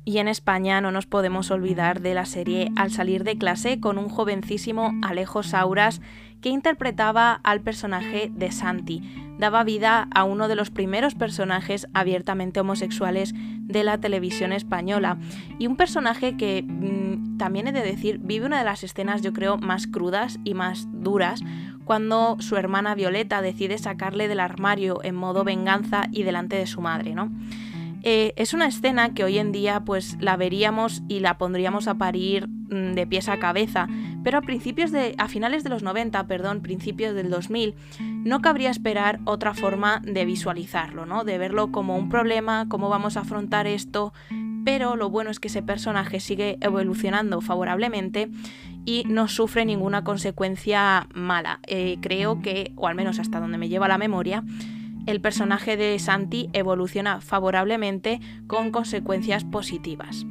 Y 0.10 0.18
en 0.18 0.28
España 0.28 0.82
no 0.82 0.92
nos 0.92 1.06
podemos 1.06 1.52
olvidar 1.52 2.02
de 2.02 2.16
la 2.16 2.26
serie 2.26 2.72
Al 2.76 2.90
salir 2.90 3.24
de 3.24 3.38
clase 3.38 3.80
con 3.80 4.00
un 4.00 4.10
jovencísimo 4.10 4.92
Alejo 5.04 5.44
Sauras 5.44 6.02
que 6.42 6.50
interpretaba 6.50 7.40
al 7.44 7.62
personaje 7.62 8.32
de 8.34 8.52
Santi. 8.52 9.04
Daba 9.38 9.64
vida 9.64 10.08
a 10.16 10.24
uno 10.24 10.48
de 10.48 10.56
los 10.56 10.72
primeros 10.72 11.14
personajes 11.14 11.86
abiertamente 11.94 12.60
homosexuales 12.60 13.36
de 13.36 13.84
la 13.84 14.00
televisión 14.00 14.52
española 14.52 15.20
y 15.60 15.68
un 15.68 15.76
personaje 15.76 16.38
que 16.38 16.64
mm, 16.64 17.38
también 17.38 17.68
he 17.68 17.72
de 17.72 17.84
decir 17.84 18.18
vive 18.18 18.48
una 18.48 18.58
de 18.58 18.66
las 18.66 18.84
escenas 18.84 19.22
yo 19.22 19.32
creo 19.32 19.60
más 19.60 19.86
crudas 19.86 20.40
y 20.44 20.56
más 20.56 20.88
duras 20.92 21.44
cuando 21.86 22.38
su 22.40 22.56
hermana 22.56 22.96
Violeta 22.96 23.44
decide 23.44 23.78
sacarle 23.78 24.28
del 24.28 24.40
armario 24.40 25.04
en 25.04 25.14
modo 25.14 25.44
venganza 25.44 26.08
y 26.12 26.24
delante 26.24 26.56
de 26.56 26.66
su 26.66 26.82
madre, 26.82 27.14
¿no? 27.14 27.30
Eh, 28.04 28.34
es 28.38 28.54
una 28.54 28.68
escena 28.68 29.14
que 29.14 29.24
hoy 29.24 29.38
en 29.40 29.52
día 29.52 29.82
pues 29.82 30.18
la 30.22 30.38
veríamos 30.38 31.04
y 31.08 31.20
la 31.20 31.38
pondríamos 31.38 31.88
a 31.88 31.96
parir 31.96 32.48
mm, 32.48 32.94
de 32.94 33.08
pies 33.08 33.28
a 33.28 33.40
cabeza, 33.40 33.88
pero 34.24 34.38
a 34.38 34.42
principios 34.42 34.92
de 34.92 35.16
a 35.18 35.28
finales 35.28 35.64
de 35.64 35.70
los 35.70 35.84
90, 35.84 36.26
perdón, 36.28 36.62
principios 36.62 37.14
del 37.14 37.30
2000, 37.30 37.76
no 38.24 38.42
cabría 38.42 38.70
esperar 38.70 39.20
otra 39.26 39.54
forma 39.54 40.02
de 40.06 40.26
visualizarlo, 40.26 41.06
¿no? 41.06 41.24
De 41.24 41.38
verlo 41.38 41.72
como 41.72 41.98
un 41.98 42.10
problema, 42.10 42.68
cómo 42.70 42.90
vamos 42.90 43.18
a 43.18 43.22
afrontar 43.22 43.68
esto, 43.68 44.14
pero 44.64 44.96
lo 44.96 45.10
bueno 45.10 45.32
es 45.32 45.40
que 45.40 45.48
ese 45.48 45.62
personaje 45.62 46.20
sigue 46.20 46.58
evolucionando 46.62 47.42
favorablemente 47.42 48.30
y 48.86 49.04
no 49.08 49.28
sufre 49.28 49.66
ninguna 49.66 50.04
consecuencia 50.04 51.08
mala. 51.14 51.60
Eh, 51.68 51.98
creo 52.02 52.42
que, 52.42 52.72
o 52.76 52.88
al 52.88 52.96
menos 52.96 53.20
hasta 53.20 53.40
donde 53.40 53.58
me 53.58 53.70
lleva 53.70 53.88
la 53.88 53.98
memoria, 53.98 54.44
el 55.10 55.22
personaje 55.22 55.76
de 55.76 55.98
Santi 55.98 56.50
evoluciona 56.54 57.20
favorablemente 57.20 58.20
con 58.46 58.72
consecuencias 58.72 59.44
positivas. 59.44 60.26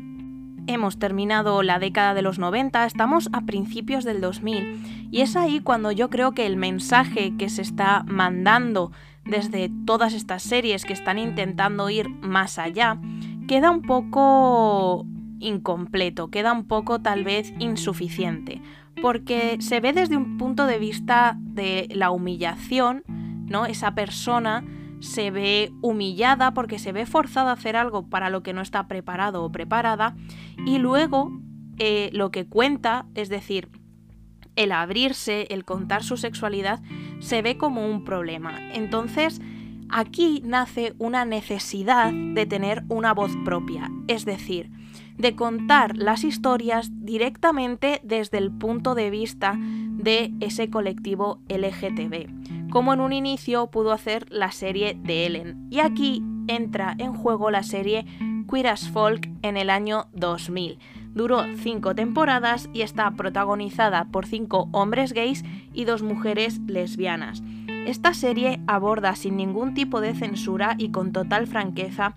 Hemos 0.68 0.98
terminado 0.98 1.62
la 1.64 1.78
década 1.80 2.14
de 2.14 2.22
los 2.22 2.38
90, 2.38 2.84
estamos 2.86 3.28
a 3.32 3.40
principios 3.40 4.04
del 4.04 4.20
2000 4.20 5.08
y 5.10 5.22
es 5.22 5.34
ahí 5.34 5.60
cuando 5.60 5.90
yo 5.90 6.10
creo 6.10 6.32
que 6.32 6.46
el 6.46 6.56
mensaje 6.56 7.34
que 7.36 7.48
se 7.48 7.62
está 7.62 8.04
mandando 8.06 8.92
desde 9.24 9.70
todas 9.84 10.14
estas 10.14 10.42
series 10.42 10.84
que 10.84 10.92
están 10.92 11.18
intentando 11.18 11.90
ir 11.90 12.08
más 12.08 12.58
allá 12.58 13.00
queda 13.48 13.72
un 13.72 13.82
poco 13.82 15.06
incompleto, 15.40 16.30
queda 16.30 16.52
un 16.52 16.64
poco 16.64 17.00
tal 17.00 17.24
vez 17.24 17.52
insuficiente, 17.58 18.60
porque 19.02 19.56
se 19.60 19.80
ve 19.80 19.92
desde 19.92 20.16
un 20.16 20.38
punto 20.38 20.66
de 20.66 20.78
vista 20.78 21.36
de 21.40 21.88
la 21.92 22.10
humillación, 22.10 23.02
¿no? 23.48 23.66
Esa 23.66 23.94
persona 23.94 24.64
se 25.00 25.30
ve 25.30 25.72
humillada 25.80 26.52
porque 26.54 26.78
se 26.78 26.92
ve 26.92 27.06
forzada 27.06 27.50
a 27.50 27.54
hacer 27.54 27.76
algo 27.76 28.08
para 28.08 28.30
lo 28.30 28.42
que 28.42 28.52
no 28.52 28.62
está 28.62 28.88
preparado 28.88 29.44
o 29.44 29.52
preparada 29.52 30.16
y 30.66 30.78
luego 30.78 31.30
eh, 31.78 32.10
lo 32.12 32.30
que 32.30 32.46
cuenta, 32.46 33.06
es 33.14 33.28
decir, 33.28 33.68
el 34.56 34.72
abrirse, 34.72 35.46
el 35.50 35.64
contar 35.64 36.02
su 36.02 36.16
sexualidad, 36.16 36.80
se 37.20 37.42
ve 37.42 37.56
como 37.56 37.86
un 37.86 38.04
problema. 38.04 38.58
Entonces, 38.72 39.40
aquí 39.88 40.42
nace 40.44 40.94
una 40.98 41.24
necesidad 41.24 42.12
de 42.12 42.46
tener 42.46 42.82
una 42.88 43.14
voz 43.14 43.30
propia, 43.44 43.88
es 44.08 44.24
decir, 44.24 44.70
de 45.16 45.36
contar 45.36 45.96
las 45.96 46.24
historias 46.24 46.90
directamente 46.92 48.00
desde 48.02 48.38
el 48.38 48.50
punto 48.50 48.94
de 48.94 49.10
vista 49.10 49.56
de 49.56 50.32
ese 50.40 50.70
colectivo 50.70 51.40
LGTB, 51.48 52.28
como 52.70 52.92
en 52.92 53.00
un 53.00 53.12
inicio 53.12 53.68
pudo 53.68 53.92
hacer 53.92 54.26
la 54.30 54.52
serie 54.52 54.98
de 55.00 55.26
Ellen. 55.26 55.68
Y 55.70 55.80
aquí 55.80 56.22
entra 56.46 56.94
en 56.98 57.14
juego 57.14 57.50
la 57.50 57.62
serie 57.62 58.06
Queer 58.50 58.68
as 58.68 58.88
Folk 58.88 59.28
en 59.42 59.56
el 59.56 59.70
año 59.70 60.06
2000. 60.12 60.78
Duró 61.14 61.44
cinco 61.56 61.94
temporadas 61.94 62.68
y 62.72 62.82
está 62.82 63.10
protagonizada 63.12 64.06
por 64.06 64.26
cinco 64.26 64.68
hombres 64.72 65.12
gays 65.12 65.44
y 65.72 65.84
dos 65.84 66.02
mujeres 66.02 66.60
lesbianas. 66.66 67.42
Esta 67.86 68.14
serie 68.14 68.60
aborda 68.66 69.16
sin 69.16 69.36
ningún 69.36 69.74
tipo 69.74 70.00
de 70.00 70.14
censura 70.14 70.74
y 70.78 70.90
con 70.90 71.12
total 71.12 71.46
franqueza 71.46 72.14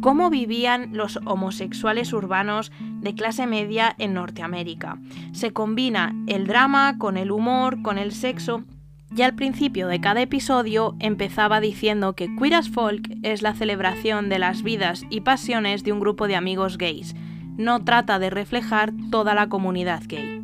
cómo 0.00 0.30
vivían 0.30 0.96
los 0.96 1.18
homosexuales 1.26 2.12
urbanos 2.12 2.72
de 3.00 3.14
clase 3.14 3.46
media 3.46 3.94
en 3.98 4.14
Norteamérica. 4.14 4.98
Se 5.32 5.52
combina 5.52 6.14
el 6.26 6.46
drama 6.46 6.96
con 6.98 7.16
el 7.16 7.30
humor, 7.30 7.82
con 7.82 7.98
el 7.98 8.12
sexo 8.12 8.64
y 9.14 9.22
al 9.22 9.34
principio 9.34 9.88
de 9.88 10.00
cada 10.00 10.22
episodio 10.22 10.94
empezaba 11.00 11.60
diciendo 11.60 12.14
que 12.14 12.34
Queer 12.36 12.54
as 12.54 12.68
Folk 12.68 13.18
es 13.22 13.42
la 13.42 13.54
celebración 13.54 14.28
de 14.28 14.38
las 14.38 14.62
vidas 14.62 15.04
y 15.10 15.22
pasiones 15.22 15.82
de 15.82 15.92
un 15.92 16.00
grupo 16.00 16.28
de 16.28 16.36
amigos 16.36 16.78
gays. 16.78 17.14
No 17.56 17.84
trata 17.84 18.18
de 18.18 18.30
reflejar 18.30 18.92
toda 19.10 19.34
la 19.34 19.48
comunidad 19.48 20.02
gay. 20.06 20.42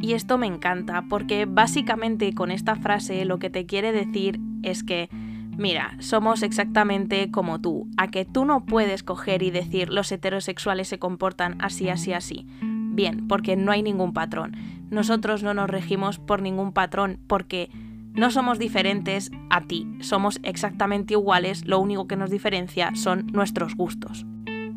Y 0.00 0.12
esto 0.12 0.38
me 0.38 0.46
encanta 0.46 1.04
porque 1.08 1.46
básicamente 1.46 2.34
con 2.34 2.50
esta 2.50 2.76
frase 2.76 3.24
lo 3.24 3.38
que 3.38 3.50
te 3.50 3.66
quiere 3.66 3.92
decir 3.92 4.38
es 4.62 4.84
que 4.84 5.08
Mira, 5.56 5.96
somos 6.00 6.42
exactamente 6.42 7.30
como 7.30 7.60
tú, 7.60 7.88
a 7.96 8.08
que 8.10 8.24
tú 8.24 8.44
no 8.44 8.66
puedes 8.66 9.04
coger 9.04 9.44
y 9.44 9.52
decir 9.52 9.88
los 9.88 10.10
heterosexuales 10.10 10.88
se 10.88 10.98
comportan 10.98 11.56
así, 11.60 11.88
así, 11.88 12.12
así. 12.12 12.46
Bien, 12.60 13.28
porque 13.28 13.54
no 13.54 13.70
hay 13.70 13.82
ningún 13.82 14.12
patrón. 14.12 14.56
Nosotros 14.90 15.44
no 15.44 15.54
nos 15.54 15.70
regimos 15.70 16.18
por 16.18 16.42
ningún 16.42 16.72
patrón 16.72 17.20
porque 17.28 17.70
no 18.14 18.30
somos 18.30 18.58
diferentes 18.58 19.30
a 19.50 19.60
ti, 19.62 19.88
somos 20.00 20.40
exactamente 20.42 21.14
iguales, 21.14 21.66
lo 21.66 21.80
único 21.80 22.06
que 22.06 22.16
nos 22.16 22.30
diferencia 22.30 22.92
son 22.94 23.26
nuestros 23.32 23.74
gustos. 23.74 24.24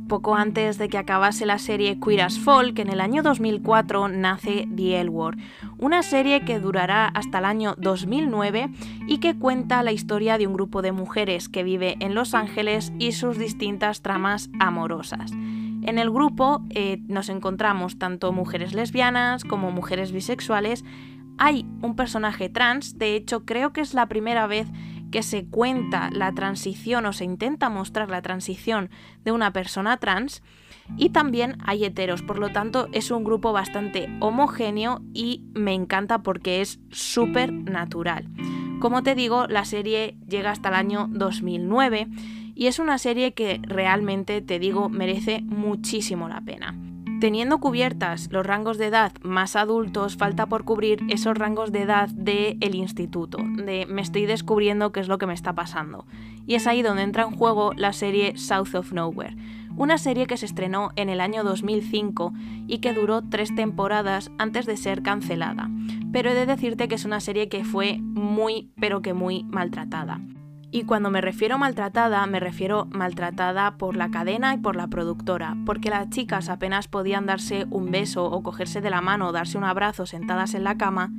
Poco 0.08 0.36
antes 0.36 0.77
de 0.77 0.88
que 0.88 0.98
acabase 0.98 1.46
la 1.46 1.60
serie 1.60 2.00
Queer 2.00 2.22
as 2.22 2.39
Folk, 2.39 2.79
en 2.79 2.89
el 2.89 3.01
año 3.01 3.24
2004 3.24 4.08
nace 4.08 4.67
The 4.74 5.01
L 5.01 5.10
Word, 5.10 5.38
una 5.77 6.01
serie 6.01 6.46
que 6.46 6.60
durará 6.60 7.08
hasta 7.08 7.39
el 7.39 7.46
año 7.46 7.75
2009 7.77 8.70
y 9.08 9.17
que 9.17 9.38
cuenta 9.38 9.84
la 9.84 9.91
historia 9.91 10.38
de 10.38 10.48
un 10.48 10.53
grupo 10.53 10.82
de 10.82 10.94
mujeres 10.94 11.50
que 11.50 11.63
vive 11.63 11.98
en 12.00 12.15
Los 12.15 12.34
Ángeles 12.34 12.94
y 13.00 13.12
sus 13.12 13.38
distintas 13.38 14.01
tramas 14.01 14.50
amorosas. 14.60 15.34
En 15.88 16.00
el 16.00 16.10
grupo 16.10 16.63
eh, 16.70 17.01
nos 17.08 17.29
encontramos 17.29 17.98
tanto 17.98 18.34
mujeres 18.34 18.74
lesbianas 18.74 19.44
como 19.44 19.72
mujeres 19.72 20.12
bisexuales. 20.12 20.84
Hay 21.38 21.65
un 21.82 21.96
personaje 21.96 22.50
trans, 22.50 22.98
de 22.98 23.15
hecho 23.15 23.46
creo 23.46 23.74
que 23.74 23.82
es 23.82 23.94
la 23.94 24.08
primera 24.08 24.48
vez 24.48 24.67
que 25.12 25.24
se 25.24 25.46
cuenta 25.46 26.10
la 26.12 26.34
transición 26.34 27.06
o 27.06 27.13
se 27.13 27.24
intenta 27.24 27.70
mostrar 27.70 28.10
la 28.10 28.22
transición 28.22 28.89
de 29.24 29.32
una 29.32 29.53
persona 29.53 29.98
trans 29.98 30.44
y 30.98 31.10
también 31.10 31.58
hay 31.65 31.86
heteros, 31.86 32.22
por 32.22 32.39
lo 32.39 32.51
tanto 32.51 32.88
es 32.91 33.12
un 33.12 33.24
grupo 33.24 33.53
bastante 33.53 34.10
homogéneo 34.20 35.01
y 35.13 35.44
me 35.53 35.74
encanta 35.74 36.24
porque 36.24 36.62
es 36.62 36.79
súper 36.91 37.51
natural. 37.51 38.27
Como 38.79 39.03
te 39.03 39.15
digo, 39.15 39.48
la 39.48 39.65
serie 39.65 40.17
llega 40.27 40.51
hasta 40.51 40.70
el 40.70 40.75
año 40.75 41.08
2009 41.10 42.08
y 42.56 42.67
es 42.67 42.79
una 42.79 42.98
serie 42.98 43.34
que 43.34 43.60
realmente, 43.63 44.41
te 44.41 44.60
digo, 44.60 44.89
merece 44.89 45.41
muchísimo 45.41 46.27
la 46.29 46.41
pena. 46.41 46.87
Teniendo 47.20 47.58
cubiertas 47.58 48.30
los 48.32 48.46
rangos 48.46 48.78
de 48.78 48.86
edad 48.86 49.12
más 49.24 49.56
adultos, 49.56 50.18
falta 50.18 50.46
por 50.46 50.66
cubrir 50.66 51.04
esos 51.10 51.36
rangos 51.36 51.72
de 51.72 51.82
edad 51.82 52.10
del 52.10 52.58
el 52.62 52.76
instituto, 52.76 53.40
de 53.40 53.88
me 53.88 54.04
estoy 54.04 54.28
descubriendo 54.28 54.92
qué 54.92 55.00
es 55.00 55.08
lo 55.08 55.18
que 55.18 55.26
me 55.26 55.34
está 55.34 55.54
pasando. 55.54 56.06
Y 56.46 56.54
es 56.54 56.68
ahí 56.68 56.84
donde 56.84 57.02
entra 57.02 57.24
en 57.24 57.32
juego 57.32 57.74
la 57.74 57.92
serie 57.92 58.38
South 58.38 58.76
of 58.76 58.92
Nowhere, 58.92 59.36
una 59.76 59.98
serie 59.98 60.28
que 60.28 60.38
se 60.38 60.46
estrenó 60.46 60.92
en 60.96 61.10
el 61.10 61.20
año 61.20 61.44
2005 61.44 62.34
y 62.68 62.80
que 62.80 62.94
duró 62.94 63.24
tres 63.24 63.54
temporadas 63.56 64.30
antes 64.38 64.68
de 64.68 64.78
ser 64.78 65.02
cancelada. 65.02 65.72
Pero 66.12 66.30
he 66.30 66.36
de 66.36 66.46
decirte 66.46 66.88
que 66.88 66.96
es 66.96 67.06
una 67.06 67.20
serie 67.20 67.50
que 67.50 67.64
fue 67.64 67.98
muy, 68.00 68.70
pero 68.80 69.02
que 69.02 69.14
muy 69.14 69.44
maltratada. 69.44 70.22
Y 70.70 70.84
cuando 70.84 71.10
me 71.10 71.22
refiero 71.22 71.58
maltratada, 71.58 72.26
me 72.26 72.42
refiero 72.42 72.88
maltratada 72.92 73.78
por 73.78 73.96
la 73.96 74.12
cadena 74.12 74.54
y 74.54 74.58
por 74.58 74.76
la 74.76 74.88
productora, 74.88 75.56
porque 75.66 75.90
las 75.90 76.10
chicas 76.10 76.50
apenas 76.50 76.90
podían 76.90 77.26
darse 77.26 77.66
un 77.70 77.90
beso 77.90 78.26
o 78.26 78.44
cogerse 78.44 78.82
de 78.82 78.90
la 78.90 79.00
mano 79.00 79.28
o 79.28 79.32
darse 79.32 79.58
un 79.58 79.64
abrazo 79.64 80.06
sentadas 80.06 80.54
en 80.56 80.66
la 80.66 80.78
cama 80.78 81.12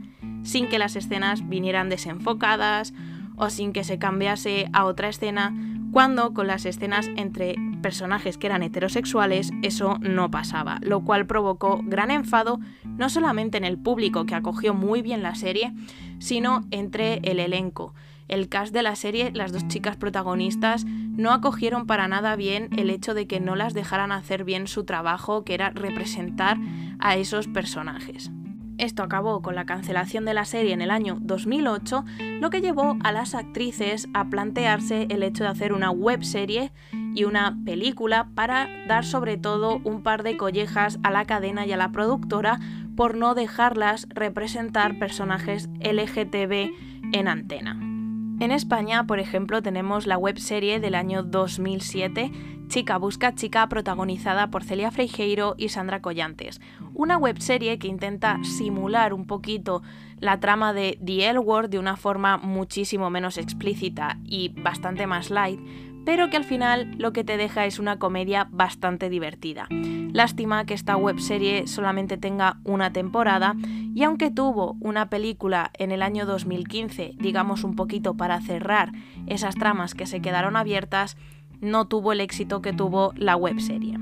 sin 0.43 0.69
que 0.69 0.79
las 0.79 0.97
escenas 0.97 1.49
vinieran 1.49 1.89
desenfocadas 1.89 2.93
o 3.37 3.49
sin 3.49 3.73
que 3.73 3.85
se 3.85 3.99
cambiase 3.99 4.69
a 4.73 4.85
otra 4.85 5.09
escena, 5.09 5.55
cuando 5.93 6.35
con 6.35 6.47
las 6.47 6.67
escenas 6.67 7.09
entre 7.17 7.55
personajes 7.81 8.37
que 8.37 8.49
eran 8.49 8.63
heterosexuales 8.63 9.51
eso 9.63 9.99
no 10.01 10.31
pasaba, 10.31 10.79
lo 10.83 11.01
cual 11.01 11.27
provocó 11.27 11.81
gran 11.85 12.11
enfado 12.11 12.61
no 12.85 13.09
solamente 13.09 13.57
en 13.57 13.65
el 13.65 13.79
público 13.79 14.27
que 14.27 14.35
acogió 14.35 14.75
muy 14.75 15.01
bien 15.01 15.23
la 15.23 15.35
serie, 15.35 15.73
sino 16.19 16.67
entre 16.71 17.21
el 17.23 17.41
elenco 17.41 17.95
el 18.29 18.49
cast 18.49 18.73
de 18.73 18.83
la 18.83 18.97
serie, 18.97 19.33
las 19.33 19.53
dos 19.53 19.67
chicas 19.69 19.97
protagonistas, 19.97 20.85
no 20.85 21.33
acogieron 21.33 21.87
para 21.87 22.09
nada 22.09 22.37
bien 22.37 22.69
el 22.77 22.91
hecho 22.91 23.15
de 23.15 23.27
que 23.27 23.41
no 23.41 23.57
las 23.57 23.75
dejaran 23.75 24.13
hacer 24.13 24.45
bien 24.45 24.69
su 24.69 24.85
trabajo, 24.85 25.45
que 25.45 25.55
era 25.55 25.71
representar 25.71 26.59
a 26.99 27.17
esos 27.17 27.49
personajes. 27.49 28.31
Esto 28.79 29.03
acabó 29.03 29.43
con 29.43 29.57
la 29.57 29.67
cancelación 29.67 30.25
de 30.25 30.35
la 30.35 30.45
serie 30.45 30.73
en 30.73 30.81
el 30.81 30.93
año 30.93 31.19
2008, 31.21 32.05
lo 32.41 32.49
que 32.49 32.61
llevó 32.61 32.97
a 33.03 33.11
las 33.11 33.35
actrices 33.35 34.09
a 34.15 34.31
plantearse 34.31 35.09
el 35.11 35.25
hecho 35.25 35.43
de 35.43 35.51
hacer 35.51 35.73
una 35.73 35.91
web 35.91 36.23
serie 36.23 36.71
y 37.13 37.25
una 37.25 37.59
película 37.65 38.29
para 38.37 38.69
dar 38.87 39.05
sobre 39.05 39.37
todo 39.37 39.81
un 39.83 40.05
par 40.05 40.23
de 40.23 40.37
collejas 40.37 41.01
a 41.03 41.11
la 41.11 41.25
cadena 41.25 41.67
y 41.67 41.73
a 41.73 41.77
la 41.77 41.91
productora 41.91 42.61
por 42.97 43.17
no 43.17 43.35
dejarlas 43.35 44.07
representar 44.11 45.01
personajes 45.01 45.69
LGTB 45.81 46.71
en 47.13 47.27
antena. 47.27 47.98
En 48.41 48.53
España, 48.53 49.05
por 49.05 49.19
ejemplo, 49.19 49.63
tenemos 49.63 50.07
la 50.07 50.17
webserie 50.17 50.79
del 50.79 50.95
año 50.95 51.25
2007, 51.25 52.31
Chica 52.69 52.97
Busca 52.97 53.35
Chica, 53.35 53.69
protagonizada 53.69 54.49
por 54.49 54.63
Celia 54.63 54.93
Freijeiro 54.93 55.57
y 55.59 55.71
Sandra 55.71 56.01
Collantes. 56.01 56.61
Una 56.95 57.17
webserie 57.17 57.81
que 57.81 57.89
intenta 57.89 58.39
simular 58.45 59.13
un 59.13 59.27
poquito 59.27 59.83
la 60.21 60.39
trama 60.39 60.73
de 60.73 61.01
The 61.05 61.31
L 61.31 61.41
Word 61.41 61.71
de 61.71 61.81
una 61.81 61.97
forma 61.97 62.37
muchísimo 62.39 63.11
menos 63.11 63.39
explícita 63.39 64.19
y 64.25 64.51
bastante 64.51 65.09
más 65.09 65.31
light, 65.31 65.61
pero 66.05 66.31
que 66.31 66.37
al 66.37 66.45
final 66.45 66.95
lo 66.97 67.13
que 67.13 67.25
te 67.25 67.39
deja 67.39 67.67
es 67.67 67.81
una 67.81 67.99
comedia 67.99 68.47
bastante 68.53 69.11
divertida. 69.11 69.67
Lástima 70.13 70.65
que 70.65 70.75
esta 70.75 70.97
webserie 70.97 71.67
solamente 71.67 72.17
tenga 72.17 72.59
una 72.65 72.93
temporada 72.93 73.55
y 73.95 74.03
aunque 74.03 74.31
tuvo 74.31 74.77
una 74.81 75.11
película 75.11 75.71
en 75.75 75.93
el 75.93 76.03
año 76.03 76.27
2015, 76.27 77.15
digamos 77.19 77.65
un 77.65 77.75
poquito 77.77 78.15
para 78.15 78.41
cerrar 78.41 78.93
esas 79.27 79.55
tramas 79.55 79.95
que 79.95 80.07
se 80.07 80.21
quedaron 80.21 80.57
abiertas, 80.57 81.17
no 81.61 81.87
tuvo 81.87 82.13
el 82.13 82.21
éxito 82.21 82.63
que 82.63 82.73
tuvo 82.73 83.13
la 83.17 83.37
webserie. 83.37 83.99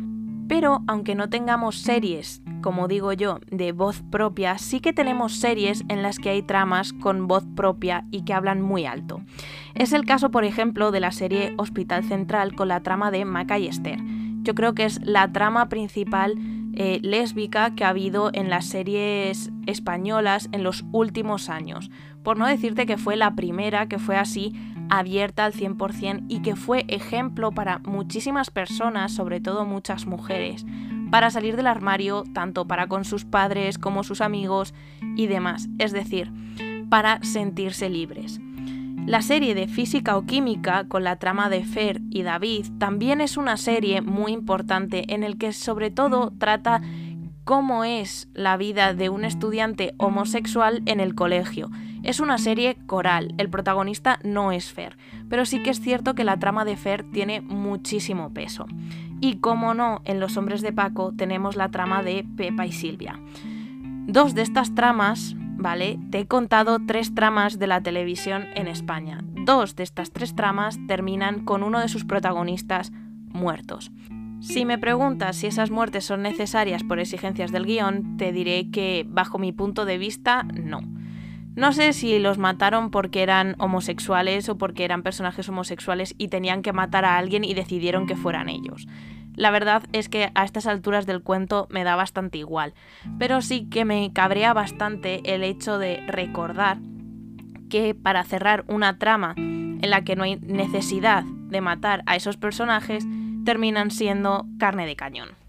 Pero 0.48 0.82
aunque 0.86 1.14
no 1.14 1.28
tengamos 1.28 1.80
series 1.80 2.42
como 2.66 2.88
digo 2.88 3.12
yo, 3.12 3.38
de 3.48 3.70
voz 3.70 4.02
propia, 4.10 4.58
sí 4.58 4.80
que 4.80 4.92
tenemos 4.92 5.36
series 5.36 5.84
en 5.88 6.02
las 6.02 6.18
que 6.18 6.30
hay 6.30 6.42
tramas 6.42 6.92
con 6.92 7.28
voz 7.28 7.44
propia 7.54 8.04
y 8.10 8.25
que 8.25 8.32
hablan 8.32 8.60
muy 8.60 8.86
alto. 8.86 9.20
Es 9.76 9.92
el 9.92 10.04
caso, 10.04 10.32
por 10.32 10.44
ejemplo, 10.44 10.90
de 10.90 10.98
la 10.98 11.12
serie 11.12 11.54
Hospital 11.58 12.02
Central 12.02 12.56
con 12.56 12.66
la 12.66 12.82
trama 12.82 13.12
de 13.12 13.25
Maca 13.25 13.56
Esther. 13.56 14.00
Yo 14.47 14.55
creo 14.55 14.76
que 14.76 14.85
es 14.85 15.05
la 15.05 15.33
trama 15.33 15.69
principal 15.69 16.37
eh, 16.75 17.00
lésbica 17.03 17.75
que 17.75 17.83
ha 17.83 17.88
habido 17.88 18.31
en 18.33 18.49
las 18.49 18.67
series 18.67 19.50
españolas 19.67 20.49
en 20.53 20.62
los 20.62 20.85
últimos 20.93 21.49
años. 21.49 21.91
Por 22.23 22.38
no 22.38 22.47
decirte 22.47 22.87
que 22.87 22.97
fue 22.97 23.17
la 23.17 23.35
primera 23.35 23.88
que 23.88 23.99
fue 23.99 24.17
así 24.17 24.55
abierta 24.88 25.45
al 25.45 25.53
100% 25.53 26.26
y 26.29 26.43
que 26.43 26.55
fue 26.55 26.85
ejemplo 26.87 27.50
para 27.50 27.81
muchísimas 27.81 28.53
personas, 28.53 29.11
sobre 29.12 29.41
todo 29.41 29.65
muchas 29.65 30.07
mujeres, 30.07 30.65
para 31.11 31.31
salir 31.31 31.57
del 31.57 31.67
armario 31.67 32.23
tanto 32.33 32.69
para 32.69 32.87
con 32.87 33.05
sus 33.05 33.25
padres 33.25 33.79
como 33.79 34.05
sus 34.05 34.21
amigos 34.21 34.75
y 35.17 35.26
demás, 35.26 35.69
es 35.79 35.91
decir, 35.91 36.31
para 36.88 37.21
sentirse 37.25 37.91
libres. 37.91 38.38
La 39.06 39.22
serie 39.22 39.54
de 39.54 39.68
física 39.68 40.16
o 40.16 40.26
química 40.26 40.88
con 40.88 41.04
la 41.04 41.14
trama 41.14 41.48
de 41.48 41.64
Fer 41.64 42.00
y 42.10 42.25
David 42.25 42.66
también 42.78 43.20
es 43.20 43.36
una 43.36 43.56
serie 43.56 44.00
muy 44.00 44.32
importante 44.32 45.14
en 45.14 45.22
el 45.22 45.38
que 45.38 45.52
sobre 45.52 45.92
todo 45.92 46.32
trata 46.38 46.82
cómo 47.44 47.84
es 47.84 48.28
la 48.34 48.56
vida 48.56 48.94
de 48.94 49.08
un 49.08 49.25
estudiante 49.25 49.94
homosexual 49.98 50.82
en 50.86 50.98
el 50.98 51.14
colegio. 51.14 51.70
Es 52.02 52.18
una 52.18 52.36
serie 52.36 52.78
coral, 52.86 53.32
el 53.38 53.48
protagonista 53.48 54.18
no 54.25 54.50
es 54.50 54.72
Fer, 54.72 54.96
pero 55.28 55.46
sí 55.46 55.62
que 55.62 55.70
es 55.70 55.80
cierto 55.80 56.16
que 56.16 56.25
la 56.25 56.40
trama 56.40 56.64
de 56.64 56.76
Fer 56.76 57.04
tiene 57.12 57.40
muchísimo 57.40 58.34
peso. 58.34 58.66
Y 59.20 59.36
como 59.36 59.72
no, 59.72 60.02
en 60.04 60.18
Los 60.18 60.36
hombres 60.36 60.62
de 60.62 60.72
Paco 60.72 61.14
tenemos 61.16 61.54
la 61.54 61.70
trama 61.70 62.02
de 62.02 62.26
Pepa 62.36 62.66
y 62.66 62.72
Silvia. 62.72 63.20
Dos 64.08 64.34
de 64.34 64.42
estas 64.42 64.75
tramas, 64.75 65.36
Te 65.66 66.20
he 66.20 66.26
contado 66.28 66.78
tres 66.87 67.12
tramas 67.12 67.58
de 67.58 67.66
la 67.66 67.80
televisión 67.80 68.44
en 68.54 68.68
España. 68.68 69.18
Dos 69.25 69.75
de 69.75 69.82
estas 69.82 70.12
tres 70.12 70.37
tramas 70.37 70.78
terminan 70.87 71.44
con 71.44 71.64
uno 71.64 71.80
de 71.80 71.88
sus 71.88 72.04
protagonistas 72.04 72.92
muertos. 73.32 73.90
Si 74.38 74.64
me 74.64 74.78
preguntas 74.78 75.35
si 75.35 75.49
esas 75.49 75.73
muertes 75.73 76.04
son 76.04 76.23
necesarias 76.23 76.85
por 76.85 77.00
exigencias 77.00 77.50
del 77.50 77.66
guion, 77.66 78.16
te 78.16 78.30
diré 78.30 78.70
que, 78.70 79.04
bajo 79.08 79.38
mi 79.38 79.50
punto 79.50 79.85
de 79.85 79.99
vista, 79.99 80.44
no. 80.44 80.82
No 81.56 81.72
sé 81.72 81.94
si 81.94 82.18
los 82.18 82.36
mataron 82.36 82.90
porque 82.90 83.22
eran 83.22 83.56
homosexuales 83.58 84.48
o 84.50 84.58
porque 84.58 84.84
eran 84.84 85.02
personajes 85.02 85.48
homosexuales 85.48 86.14
y 86.18 86.28
tenían 86.28 86.60
que 86.60 86.75
matar 86.75 87.06
a 87.06 87.16
alguien 87.16 87.44
y 87.44 87.54
decidieron 87.54 88.06
que 88.06 88.14
fueran 88.14 88.50
ellos. 88.50 88.86
La 89.36 89.50
verdad 89.50 89.82
es 89.92 90.10
que 90.10 90.30
a 90.34 90.44
estas 90.44 90.66
alturas 90.66 91.06
del 91.06 91.22
cuento 91.22 91.66
me 91.70 91.82
da 91.82 91.96
bastante 91.96 92.36
igual, 92.36 92.75
pero 93.18 93.40
sí 93.40 93.68
que 93.70 93.86
me 93.86 94.12
cabrea 94.12 94.52
bastante 94.52 95.34
el 95.34 95.42
hecho 95.42 95.78
de 95.78 96.02
recordar 96.06 96.76
que 97.70 97.94
para 97.94 98.22
cerrar 98.25 98.64
una 98.68 98.98
trama 98.98 99.34
en 99.36 99.90
la 99.90 100.04
que 100.04 100.14
no 100.14 100.25
hay 100.25 100.36
necesidad 100.36 101.25
de 101.25 101.60
matar 101.62 102.02
a 102.06 102.16
esos 102.16 102.36
personajes, 102.36 103.04
terminan 103.46 103.90
siendo 103.90 104.46
carne 104.58 104.86
de 104.86 104.96
cañón. 104.96 105.46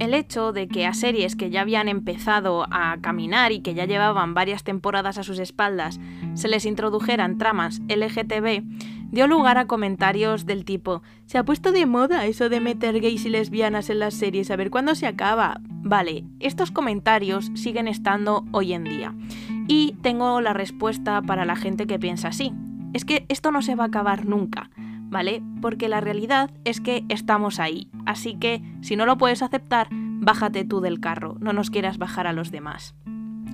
El 0.00 0.14
hecho 0.14 0.52
de 0.52 0.66
que 0.66 0.86
a 0.86 0.94
series 0.94 1.36
que 1.36 1.50
ya 1.50 1.60
habían 1.60 1.86
empezado 1.86 2.66
a 2.70 2.96
caminar 3.02 3.52
y 3.52 3.60
que 3.60 3.74
ya 3.74 3.84
llevaban 3.84 4.32
varias 4.32 4.64
temporadas 4.64 5.18
a 5.18 5.22
sus 5.22 5.38
espaldas 5.38 6.00
se 6.32 6.48
les 6.48 6.64
introdujeran 6.64 7.36
tramas 7.36 7.82
LGTB 7.86 8.64
dio 9.10 9.26
lugar 9.26 9.58
a 9.58 9.66
comentarios 9.66 10.46
del 10.46 10.64
tipo 10.64 11.02
se 11.26 11.36
ha 11.36 11.44
puesto 11.44 11.70
de 11.70 11.84
moda 11.84 12.24
eso 12.24 12.48
de 12.48 12.60
meter 12.60 12.98
gays 13.00 13.26
y 13.26 13.28
lesbianas 13.28 13.90
en 13.90 13.98
las 13.98 14.14
series, 14.14 14.50
a 14.50 14.56
ver 14.56 14.70
cuándo 14.70 14.94
se 14.94 15.06
acaba. 15.06 15.60
Vale, 15.68 16.24
estos 16.40 16.70
comentarios 16.70 17.50
siguen 17.54 17.86
estando 17.86 18.44
hoy 18.52 18.72
en 18.72 18.84
día. 18.84 19.14
Y 19.68 19.96
tengo 20.02 20.40
la 20.40 20.52
respuesta 20.52 21.20
para 21.22 21.44
la 21.44 21.56
gente 21.56 21.86
que 21.86 21.98
piensa 21.98 22.28
así. 22.28 22.52
Es 22.92 23.04
que 23.04 23.26
esto 23.28 23.52
no 23.52 23.62
se 23.62 23.74
va 23.74 23.84
a 23.84 23.88
acabar 23.88 24.24
nunca. 24.24 24.70
¿Vale? 25.10 25.42
Porque 25.60 25.88
la 25.88 26.00
realidad 26.00 26.50
es 26.64 26.80
que 26.80 27.04
estamos 27.08 27.60
ahí, 27.60 27.88
así 28.06 28.36
que 28.36 28.62
si 28.80 28.96
no 28.96 29.04
lo 29.04 29.18
puedes 29.18 29.42
aceptar, 29.42 29.88
bájate 29.92 30.64
tú 30.64 30.80
del 30.80 31.00
carro, 31.00 31.36
no 31.40 31.52
nos 31.52 31.70
quieras 31.70 31.98
bajar 31.98 32.26
a 32.26 32.32
los 32.32 32.50
demás. 32.50 32.94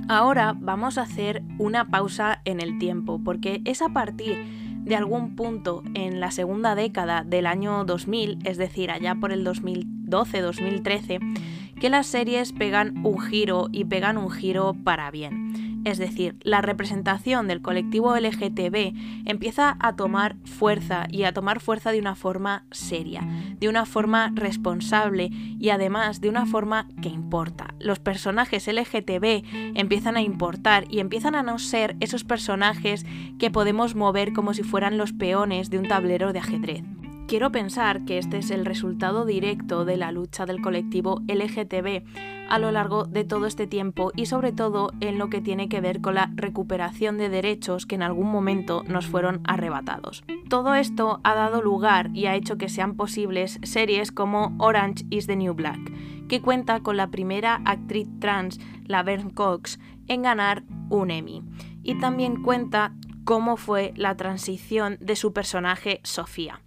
Ahora 0.08 0.54
vamos 0.56 0.98
a 0.98 1.02
hacer 1.02 1.42
una 1.58 1.88
pausa 1.88 2.40
en 2.44 2.60
el 2.60 2.78
tiempo, 2.78 3.20
porque 3.24 3.60
es 3.64 3.82
a 3.82 3.88
partir 3.88 4.36
de 4.84 4.94
algún 4.94 5.34
punto 5.34 5.82
en 5.94 6.20
la 6.20 6.30
segunda 6.30 6.76
década 6.76 7.24
del 7.24 7.46
año 7.46 7.84
2000, 7.84 8.38
es 8.44 8.56
decir, 8.56 8.92
allá 8.92 9.16
por 9.16 9.32
el 9.32 9.44
2012-2013, 9.44 11.74
que 11.80 11.90
las 11.90 12.06
series 12.06 12.52
pegan 12.52 13.04
un 13.04 13.20
giro 13.20 13.68
y 13.72 13.84
pegan 13.84 14.16
un 14.16 14.30
giro 14.30 14.76
para 14.84 15.10
bien. 15.10 15.65
Es 15.86 15.98
decir, 15.98 16.34
la 16.42 16.62
representación 16.62 17.46
del 17.46 17.62
colectivo 17.62 18.16
LGTB 18.16 18.92
empieza 19.24 19.76
a 19.78 19.94
tomar 19.94 20.34
fuerza 20.44 21.06
y 21.08 21.22
a 21.22 21.32
tomar 21.32 21.60
fuerza 21.60 21.92
de 21.92 22.00
una 22.00 22.16
forma 22.16 22.64
seria, 22.72 23.22
de 23.60 23.68
una 23.68 23.86
forma 23.86 24.32
responsable 24.34 25.30
y 25.30 25.70
además 25.70 26.20
de 26.20 26.28
una 26.28 26.44
forma 26.44 26.88
que 27.00 27.08
importa. 27.08 27.76
Los 27.78 28.00
personajes 28.00 28.66
LGTB 28.66 29.44
empiezan 29.76 30.16
a 30.16 30.22
importar 30.22 30.86
y 30.90 30.98
empiezan 30.98 31.36
a 31.36 31.44
no 31.44 31.60
ser 31.60 31.94
esos 32.00 32.24
personajes 32.24 33.06
que 33.38 33.52
podemos 33.52 33.94
mover 33.94 34.32
como 34.32 34.54
si 34.54 34.64
fueran 34.64 34.98
los 34.98 35.12
peones 35.12 35.70
de 35.70 35.78
un 35.78 35.86
tablero 35.86 36.32
de 36.32 36.40
ajedrez. 36.40 36.82
Quiero 37.26 37.50
pensar 37.50 38.04
que 38.04 38.18
este 38.18 38.38
es 38.38 38.52
el 38.52 38.64
resultado 38.64 39.24
directo 39.24 39.84
de 39.84 39.96
la 39.96 40.12
lucha 40.12 40.46
del 40.46 40.62
colectivo 40.62 41.22
LGTB 41.26 42.04
a 42.48 42.58
lo 42.60 42.70
largo 42.70 43.04
de 43.04 43.24
todo 43.24 43.46
este 43.46 43.66
tiempo 43.66 44.12
y 44.14 44.26
sobre 44.26 44.52
todo 44.52 44.92
en 45.00 45.18
lo 45.18 45.28
que 45.28 45.40
tiene 45.40 45.68
que 45.68 45.80
ver 45.80 46.00
con 46.00 46.14
la 46.14 46.30
recuperación 46.36 47.18
de 47.18 47.28
derechos 47.28 47.84
que 47.84 47.96
en 47.96 48.04
algún 48.04 48.30
momento 48.30 48.84
nos 48.86 49.08
fueron 49.08 49.40
arrebatados. 49.42 50.22
Todo 50.48 50.76
esto 50.76 51.18
ha 51.24 51.34
dado 51.34 51.62
lugar 51.62 52.10
y 52.14 52.26
ha 52.26 52.36
hecho 52.36 52.58
que 52.58 52.68
sean 52.68 52.94
posibles 52.94 53.58
series 53.64 54.12
como 54.12 54.54
Orange 54.58 55.04
is 55.10 55.26
the 55.26 55.34
New 55.34 55.54
Black, 55.54 55.80
que 56.28 56.40
cuenta 56.40 56.78
con 56.78 56.96
la 56.96 57.08
primera 57.08 57.60
actriz 57.64 58.06
trans, 58.20 58.60
Laverne 58.84 59.34
Cox, 59.34 59.80
en 60.06 60.22
ganar 60.22 60.62
un 60.90 61.10
Emmy. 61.10 61.42
Y 61.82 61.98
también 61.98 62.44
cuenta 62.44 62.92
cómo 63.24 63.56
fue 63.56 63.92
la 63.96 64.16
transición 64.16 64.96
de 65.00 65.16
su 65.16 65.32
personaje 65.32 65.98
Sofía. 66.04 66.60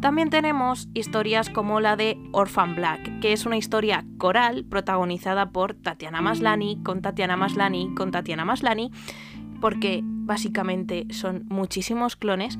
También 0.00 0.30
tenemos 0.30 0.88
historias 0.94 1.50
como 1.50 1.80
la 1.80 1.96
de 1.96 2.18
Orphan 2.32 2.74
Black, 2.74 3.20
que 3.20 3.32
es 3.32 3.46
una 3.46 3.56
historia 3.56 4.04
coral 4.18 4.64
protagonizada 4.64 5.50
por 5.50 5.74
Tatiana 5.74 6.20
Maslani, 6.20 6.80
con 6.82 7.02
Tatiana 7.02 7.36
Maslani, 7.36 7.94
con 7.94 8.10
Tatiana 8.10 8.44
Maslani, 8.44 8.90
porque 9.60 10.00
básicamente 10.04 11.06
son 11.10 11.44
muchísimos 11.48 12.16
clones, 12.16 12.58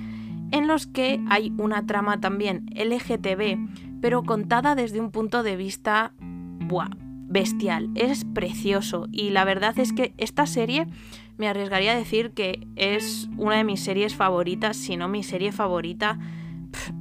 en 0.52 0.66
los 0.66 0.86
que 0.86 1.20
hay 1.28 1.52
una 1.58 1.86
trama 1.86 2.20
también 2.20 2.66
LGTB, 2.74 4.00
pero 4.00 4.22
contada 4.24 4.74
desde 4.74 5.00
un 5.00 5.10
punto 5.10 5.42
de 5.42 5.56
vista 5.56 6.12
buah, 6.18 6.90
bestial. 7.28 7.90
Es 7.94 8.24
precioso 8.24 9.06
y 9.12 9.30
la 9.30 9.44
verdad 9.44 9.78
es 9.78 9.92
que 9.92 10.12
esta 10.18 10.46
serie 10.46 10.86
me 11.38 11.48
arriesgaría 11.48 11.92
a 11.92 11.96
decir 11.96 12.32
que 12.32 12.66
es 12.76 13.28
una 13.36 13.56
de 13.56 13.64
mis 13.64 13.80
series 13.80 14.14
favoritas, 14.14 14.76
si 14.76 14.96
no 14.96 15.08
mi 15.08 15.22
serie 15.22 15.52
favorita 15.52 16.18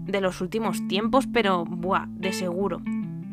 de 0.05 0.21
los 0.21 0.41
últimos 0.41 0.87
tiempos, 0.87 1.27
pero 1.31 1.65
buah, 1.65 2.07
de 2.09 2.33
seguro. 2.33 2.81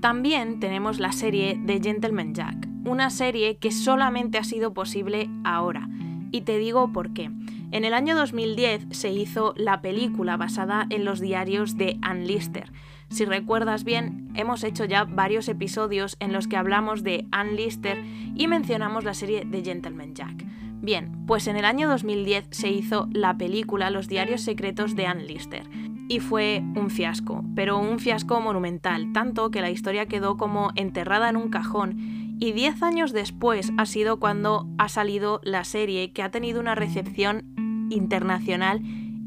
También 0.01 0.61
tenemos 0.61 1.01
la 1.01 1.13
serie 1.13 1.59
de 1.61 1.81
Gentleman 1.81 2.35
Jack, 2.35 2.69
una 2.85 3.11
serie 3.11 3.57
que 3.57 3.73
solamente 3.73 4.39
ha 4.39 4.45
sido 4.45 4.75
posible 4.75 5.29
ahora. 5.45 5.89
Y 6.31 6.43
te 6.43 6.59
digo 6.59 6.93
por 6.93 7.13
qué. 7.13 7.31
En 7.73 7.85
el 7.85 7.95
año 7.95 8.15
2010 8.15 8.87
se 8.91 9.11
hizo 9.13 9.55
la 9.57 9.81
película 9.81 10.37
basada 10.37 10.87
en 10.91 11.05
los 11.05 11.21
diarios 11.21 11.77
de 11.77 11.99
Ann 12.03 12.27
Lister. 12.27 12.73
Si 13.09 13.25
recuerdas 13.25 13.85
bien, 13.85 14.31
hemos 14.35 14.65
hecho 14.65 14.85
ya 14.85 15.05
varios 15.05 15.49
episodios 15.49 16.17
en 16.21 16.33
los 16.33 16.47
que 16.47 16.57
hablamos 16.57 17.03
de 17.03 17.27
Ann 17.33 17.57
Lister 17.57 17.99
y 18.35 18.47
mencionamos 18.49 19.05
la 19.05 19.15
serie 19.15 19.45
de 19.45 19.63
Gentleman 19.63 20.15
Jack. 20.15 20.45
Bien, 20.81 21.27
pues 21.27 21.47
en 21.47 21.57
el 21.57 21.65
año 21.65 21.89
2010 21.89 22.49
se 22.51 22.71
hizo 22.71 23.09
la 23.13 23.37
película 23.37 23.91
Los 23.91 24.09
diarios 24.09 24.43
secretos 24.43 24.95
de 24.95 25.07
Ann 25.07 25.27
Lister 25.27 25.65
y 26.09 26.21
fue 26.21 26.63
un 26.75 26.91
fiasco, 26.91 27.45
pero 27.55 27.79
un 27.79 27.99
fiasco 27.99 28.41
monumental, 28.41 29.13
tanto 29.13 29.51
que 29.51 29.61
la 29.61 29.71
historia 29.71 30.07
quedó 30.07 30.37
como 30.37 30.71
enterrada 30.77 31.29
en 31.29 31.37
un 31.37 31.49
cajón 31.49 32.37
y 32.39 32.53
10 32.53 32.83
años 32.83 33.13
después 33.13 33.73
ha 33.79 33.87
sido 33.87 34.19
cuando 34.19 34.69
ha 34.79 34.89
salido 34.89 35.41
la 35.43 35.65
serie 35.65 36.13
que 36.13 36.23
ha 36.23 36.31
tenido 36.31 36.61
una 36.61 36.75
recepción 36.75 37.45
internacional 37.91 38.83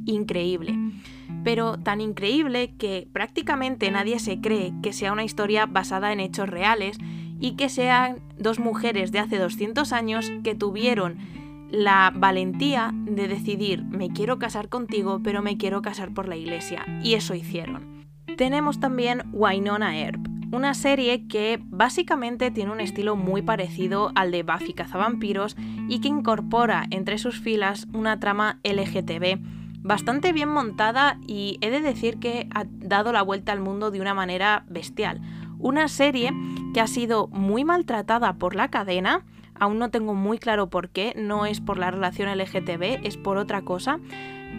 increíble. 0.06 0.78
Pero 1.44 1.78
tan 1.80 2.02
increíble 2.02 2.76
que 2.78 3.08
prácticamente 3.12 3.90
nadie 3.90 4.20
se 4.20 4.42
cree 4.42 4.74
que 4.84 4.94
sea 4.94 5.12
una 5.12 5.24
historia 5.24 5.66
basada 5.66 6.12
en 6.12 6.20
hechos 6.20 6.50
reales 6.50 6.98
y 7.40 7.56
que 7.56 7.70
sean 7.70 8.18
dos 8.38 8.60
mujeres 8.60 9.12
de 9.12 9.20
hace 9.20 9.38
200 9.38 9.92
años 9.94 10.32
que 10.44 10.56
tuvieron 10.56 11.18
la 11.72 12.12
valentía 12.16 12.92
de 12.94 13.28
decidir 13.28 13.84
me 13.84 14.10
quiero 14.10 14.40
casar 14.40 14.70
contigo, 14.70 15.22
pero 15.24 15.42
me 15.42 15.58
quiero 15.58 15.82
casar 15.82 16.14
por 16.14 16.28
la 16.28 16.36
iglesia. 16.36 16.86
Y 17.04 17.14
eso 17.14 17.36
hicieron. 17.36 18.06
Tenemos 18.38 18.80
también 18.80 19.24
Wynonna 19.34 20.00
Earp, 20.00 20.26
una 20.52 20.74
serie 20.74 21.28
que 21.28 21.60
básicamente 21.64 22.52
tiene 22.52 22.72
un 22.72 22.80
estilo 22.80 23.16
muy 23.16 23.42
parecido 23.42 24.12
al 24.16 24.32
de 24.32 24.44
Buffy 24.44 24.74
cazavampiros 24.74 25.56
y 25.88 26.02
que 26.02 26.08
incorpora 26.08 26.86
entre 26.90 27.18
sus 27.18 27.40
filas 27.40 27.88
una 27.94 28.20
trama 28.20 28.60
LGTB 28.64 29.40
bastante 29.82 30.34
bien 30.34 30.50
montada 30.50 31.18
y 31.26 31.58
he 31.62 31.70
de 31.70 31.82
decir 31.82 32.20
que 32.20 32.48
ha 32.54 32.66
dado 32.68 33.12
la 33.12 33.22
vuelta 33.22 33.52
al 33.52 33.62
mundo 33.62 33.92
de 33.92 34.02
una 34.02 34.14
manera 34.14 34.66
bestial. 34.68 35.22
Una 35.58 35.88
serie 35.88 36.32
que 36.74 36.82
ha 36.82 36.88
sido 36.88 37.28
muy 37.28 37.66
maltratada 37.66 38.34
por 38.34 38.56
la 38.56 38.70
cadena, 38.70 39.26
aún 39.60 39.80
no 39.80 39.90
tengo 39.90 40.14
muy 40.16 40.38
claro 40.40 40.70
por 40.70 40.90
qué, 40.90 41.14
no 41.18 41.46
es 41.46 41.62
por 41.62 41.78
la 41.78 41.92
relación 41.92 42.30
LGTB, 42.30 43.06
es 43.06 43.18
por 43.18 43.38
otra 43.38 43.62
cosa, 43.62 44.00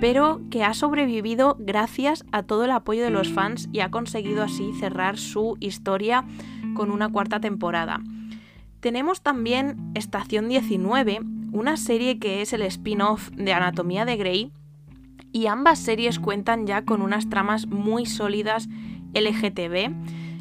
pero 0.01 0.41
que 0.51 0.65
ha 0.65 0.75
sobrevivido 0.75 1.57
gracias 1.59 2.25
a 2.33 2.43
todo 2.43 2.65
el 2.65 2.71
apoyo 2.71 3.03
de 3.03 3.11
los 3.11 3.33
fans 3.33 3.69
y 3.73 3.81
ha 3.81 3.91
conseguido 3.91 4.43
así 4.43 4.73
cerrar 4.79 5.19
su 5.19 5.57
historia 5.61 6.25
con 6.75 6.91
una 6.91 7.09
cuarta 7.09 7.41
temporada. 7.41 8.01
Tenemos 8.81 9.21
también 9.21 9.93
Estación 9.95 10.49
19, 10.49 11.21
una 11.53 11.77
serie 11.77 12.19
que 12.19 12.41
es 12.41 12.53
el 12.53 12.63
spin-off 12.63 13.31
de 13.31 13.53
Anatomía 13.53 14.05
de 14.05 14.17
Grey, 14.17 14.53
y 15.33 15.47
ambas 15.47 15.79
series 15.79 16.19
cuentan 16.19 16.67
ya 16.67 16.85
con 16.85 17.03
unas 17.03 17.29
tramas 17.29 17.67
muy 17.67 18.07
sólidas 18.07 18.69
LGTB. 19.15 19.93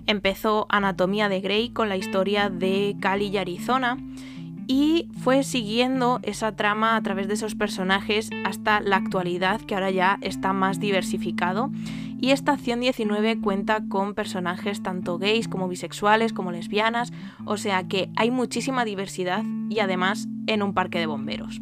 Empezó 0.07 0.65
Anatomía 0.69 1.29
de 1.29 1.41
Grey 1.41 1.69
con 1.69 1.89
la 1.89 1.97
historia 1.97 2.49
de 2.49 2.95
Cali 2.99 3.27
y 3.27 3.37
Arizona 3.37 3.97
y 4.69 5.07
fue 5.23 5.43
siguiendo 5.43 6.19
esa 6.21 6.55
trama 6.55 6.95
a 6.95 7.01
través 7.01 7.27
de 7.27 7.33
esos 7.33 7.55
personajes 7.55 8.29
hasta 8.45 8.81
la 8.81 8.97
actualidad 8.97 9.59
que 9.61 9.73
ahora 9.73 9.89
ya 9.89 10.19
está 10.21 10.53
más 10.53 10.79
diversificado 10.79 11.71
y 12.21 12.29
Estación 12.29 12.79
19 12.79 13.41
cuenta 13.41 13.81
con 13.89 14.13
personajes 14.13 14.83
tanto 14.83 15.17
gays 15.17 15.47
como 15.47 15.67
bisexuales 15.67 16.33
como 16.33 16.51
lesbianas, 16.51 17.11
o 17.45 17.57
sea 17.57 17.87
que 17.87 18.11
hay 18.15 18.29
muchísima 18.29 18.85
diversidad 18.85 19.43
y 19.69 19.79
además 19.79 20.27
en 20.45 20.61
un 20.61 20.75
parque 20.75 20.99
de 20.99 21.07
bomberos. 21.07 21.61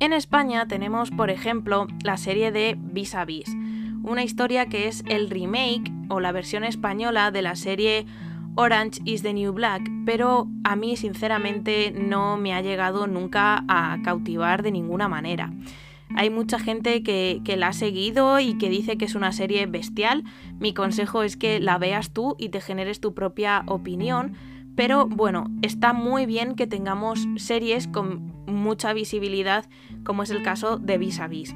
En 0.00 0.14
España 0.14 0.66
tenemos 0.66 1.10
por 1.10 1.28
ejemplo 1.28 1.86
la 2.02 2.16
serie 2.16 2.50
de 2.50 2.78
Vis 2.78 3.14
a 3.14 3.26
Vis, 3.26 3.54
una 4.02 4.24
historia 4.24 4.66
que 4.66 4.88
es 4.88 5.04
el 5.06 5.28
remake 5.28 5.92
o 6.08 6.18
la 6.18 6.32
versión 6.32 6.64
española 6.64 7.30
de 7.30 7.42
la 7.42 7.56
serie 7.56 8.06
Orange 8.60 9.00
is 9.04 9.22
the 9.22 9.32
New 9.32 9.52
Black, 9.52 9.88
pero 10.04 10.48
a 10.64 10.74
mí 10.74 10.96
sinceramente 10.96 11.92
no 11.92 12.36
me 12.36 12.54
ha 12.54 12.60
llegado 12.60 13.06
nunca 13.06 13.64
a 13.68 13.98
cautivar 14.02 14.64
de 14.64 14.72
ninguna 14.72 15.06
manera. 15.06 15.52
Hay 16.16 16.28
mucha 16.28 16.58
gente 16.58 17.04
que, 17.04 17.40
la 17.56 17.68
ha 17.68 17.72
seguido 17.72 18.40
y 18.40 18.58
que 18.58 18.68
dice 18.68 18.98
que 18.98 19.04
es 19.04 19.14
una 19.14 19.30
serie 19.30 19.66
bestial. 19.66 20.24
Mi 20.58 20.74
consejo 20.74 21.22
es 21.22 21.36
que 21.36 21.60
la 21.60 21.78
veas 21.78 22.10
tú 22.10 22.34
y 22.36 22.48
te 22.48 22.60
generes 22.60 22.98
tu 23.00 23.14
propia 23.14 23.62
opinión. 23.66 24.32
Pero 24.74 25.06
bueno, 25.06 25.46
está 25.62 25.92
muy 25.92 26.26
bien 26.26 26.56
que 26.56 26.66
tengamos 26.66 27.28
series 27.36 27.86
con 27.86 28.32
mucha 28.48 28.92
visibilidad, 28.92 29.66
como 30.02 30.24
es 30.24 30.30
el 30.30 30.42
caso 30.42 30.78
de 30.78 30.98
Vis 30.98 31.20
a 31.20 31.28
Vis. 31.28 31.54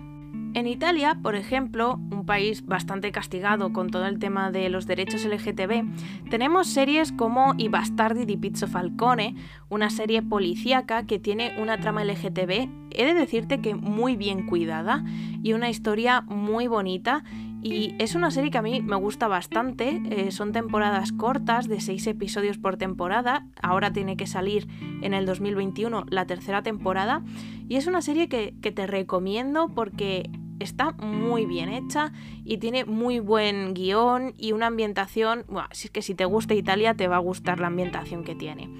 En 0.54 0.66
Italia, 0.66 1.18
por 1.22 1.34
ejemplo, 1.34 1.98
un 2.10 2.26
país 2.26 2.66
bastante 2.66 3.10
castigado 3.10 3.72
con 3.72 3.88
todo 3.88 4.04
el 4.04 4.18
tema 4.18 4.50
de 4.50 4.68
los 4.68 4.86
derechos 4.86 5.24
LGTB, 5.24 6.28
tenemos 6.28 6.68
series 6.68 7.10
como 7.10 7.54
I 7.56 7.68
Bastardi 7.68 8.26
di 8.26 8.36
Pizzo 8.36 8.66
Falcone, 8.66 9.34
una 9.70 9.88
serie 9.88 10.20
policíaca 10.20 11.06
que 11.06 11.18
tiene 11.18 11.54
una 11.58 11.78
trama 11.78 12.04
LGTB, 12.04 12.68
he 12.90 13.04
de 13.04 13.14
decirte 13.14 13.62
que 13.62 13.74
muy 13.74 14.16
bien 14.16 14.46
cuidada 14.46 15.02
y 15.42 15.54
una 15.54 15.70
historia 15.70 16.20
muy 16.20 16.66
bonita 16.66 17.24
y 17.62 17.94
es 17.98 18.14
una 18.14 18.30
serie 18.30 18.50
que 18.50 18.58
a 18.58 18.62
mí 18.62 18.82
me 18.82 18.96
gusta 18.96 19.28
bastante. 19.28 20.02
Eh, 20.10 20.32
son 20.32 20.50
temporadas 20.50 21.12
cortas, 21.12 21.68
de 21.68 21.80
seis 21.80 22.08
episodios 22.08 22.58
por 22.58 22.76
temporada. 22.76 23.46
Ahora 23.62 23.92
tiene 23.92 24.16
que 24.16 24.26
salir 24.26 24.66
en 25.00 25.14
el 25.14 25.26
2021 25.26 26.06
la 26.10 26.26
tercera 26.26 26.64
temporada. 26.64 27.22
Y 27.68 27.76
es 27.76 27.86
una 27.86 28.02
serie 28.02 28.28
que 28.28 28.50
te 28.50 28.86
recomiendo 28.88 29.68
porque 29.68 30.28
está 30.62 30.92
muy 30.92 31.46
bien 31.46 31.68
hecha 31.68 32.12
y 32.44 32.58
tiene 32.58 32.84
muy 32.84 33.20
buen 33.20 33.74
guion 33.74 34.34
y 34.38 34.52
una 34.52 34.66
ambientación. 34.68 35.44
Bueno, 35.48 35.68
si 35.72 35.88
es 35.88 35.90
que 35.90 36.02
si 36.02 36.14
te 36.14 36.24
gusta 36.24 36.54
Italia, 36.54 36.94
te 36.94 37.08
va 37.08 37.16
a 37.16 37.20
gustar 37.20 37.60
la 37.60 37.68
ambientación 37.68 38.24
que 38.24 38.34
tiene. 38.34 38.70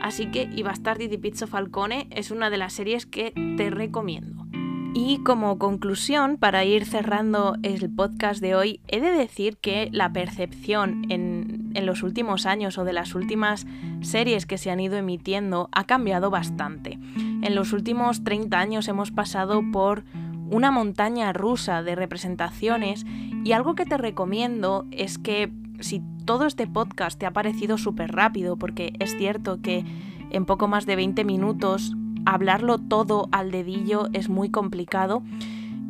Así 0.00 0.30
que 0.30 0.48
I 0.54 0.62
Bastardi 0.62 1.08
di 1.08 1.18
Pizzo 1.18 1.46
Falcone 1.46 2.08
es 2.10 2.30
una 2.30 2.50
de 2.50 2.56
las 2.56 2.72
series 2.72 3.06
que 3.06 3.32
te 3.56 3.70
recomiendo. 3.70 4.46
Y 4.92 5.18
como 5.22 5.56
conclusión, 5.58 6.36
para 6.36 6.64
ir 6.64 6.84
cerrando 6.84 7.54
el 7.62 7.88
podcast 7.94 8.40
de 8.40 8.56
hoy, 8.56 8.80
he 8.88 9.00
de 9.00 9.12
decir 9.12 9.56
que 9.58 9.88
la 9.92 10.12
percepción 10.12 11.06
en, 11.10 11.70
en, 11.74 11.86
los 11.86 12.02
últimos 12.02 12.44
años 12.44 12.76
o 12.76 12.82
de 12.84 12.92
las 12.92 13.14
últimas 13.14 13.68
series 14.00 14.46
que 14.46 14.58
se 14.58 14.68
han 14.68 14.80
ido 14.80 14.96
emitiendo 14.96 15.68
ha 15.70 15.84
cambiado 15.84 16.30
bastante. 16.30 16.98
En 17.16 17.54
los 17.54 17.72
últimos 17.72 18.24
30 18.24 18.58
años 18.58 18.88
hemos 18.88 19.12
pasado 19.12 19.62
por 19.70 20.02
una 20.50 20.70
montaña 20.70 21.32
rusa 21.32 21.82
de 21.82 21.94
representaciones 21.94 23.06
y 23.44 23.52
algo 23.52 23.74
que 23.74 23.86
te 23.86 23.96
recomiendo 23.96 24.86
es 24.90 25.18
que 25.18 25.52
si 25.80 26.02
todo 26.24 26.46
este 26.46 26.66
podcast 26.66 27.18
te 27.18 27.26
ha 27.26 27.32
parecido 27.32 27.78
súper 27.78 28.12
rápido, 28.12 28.56
porque 28.56 28.92
es 28.98 29.16
cierto 29.16 29.60
que 29.62 29.84
en 30.30 30.44
poco 30.44 30.68
más 30.68 30.86
de 30.86 30.96
20 30.96 31.24
minutos 31.24 31.94
hablarlo 32.26 32.78
todo 32.78 33.28
al 33.32 33.50
dedillo 33.50 34.08
es 34.12 34.28
muy 34.28 34.50
complicado, 34.50 35.22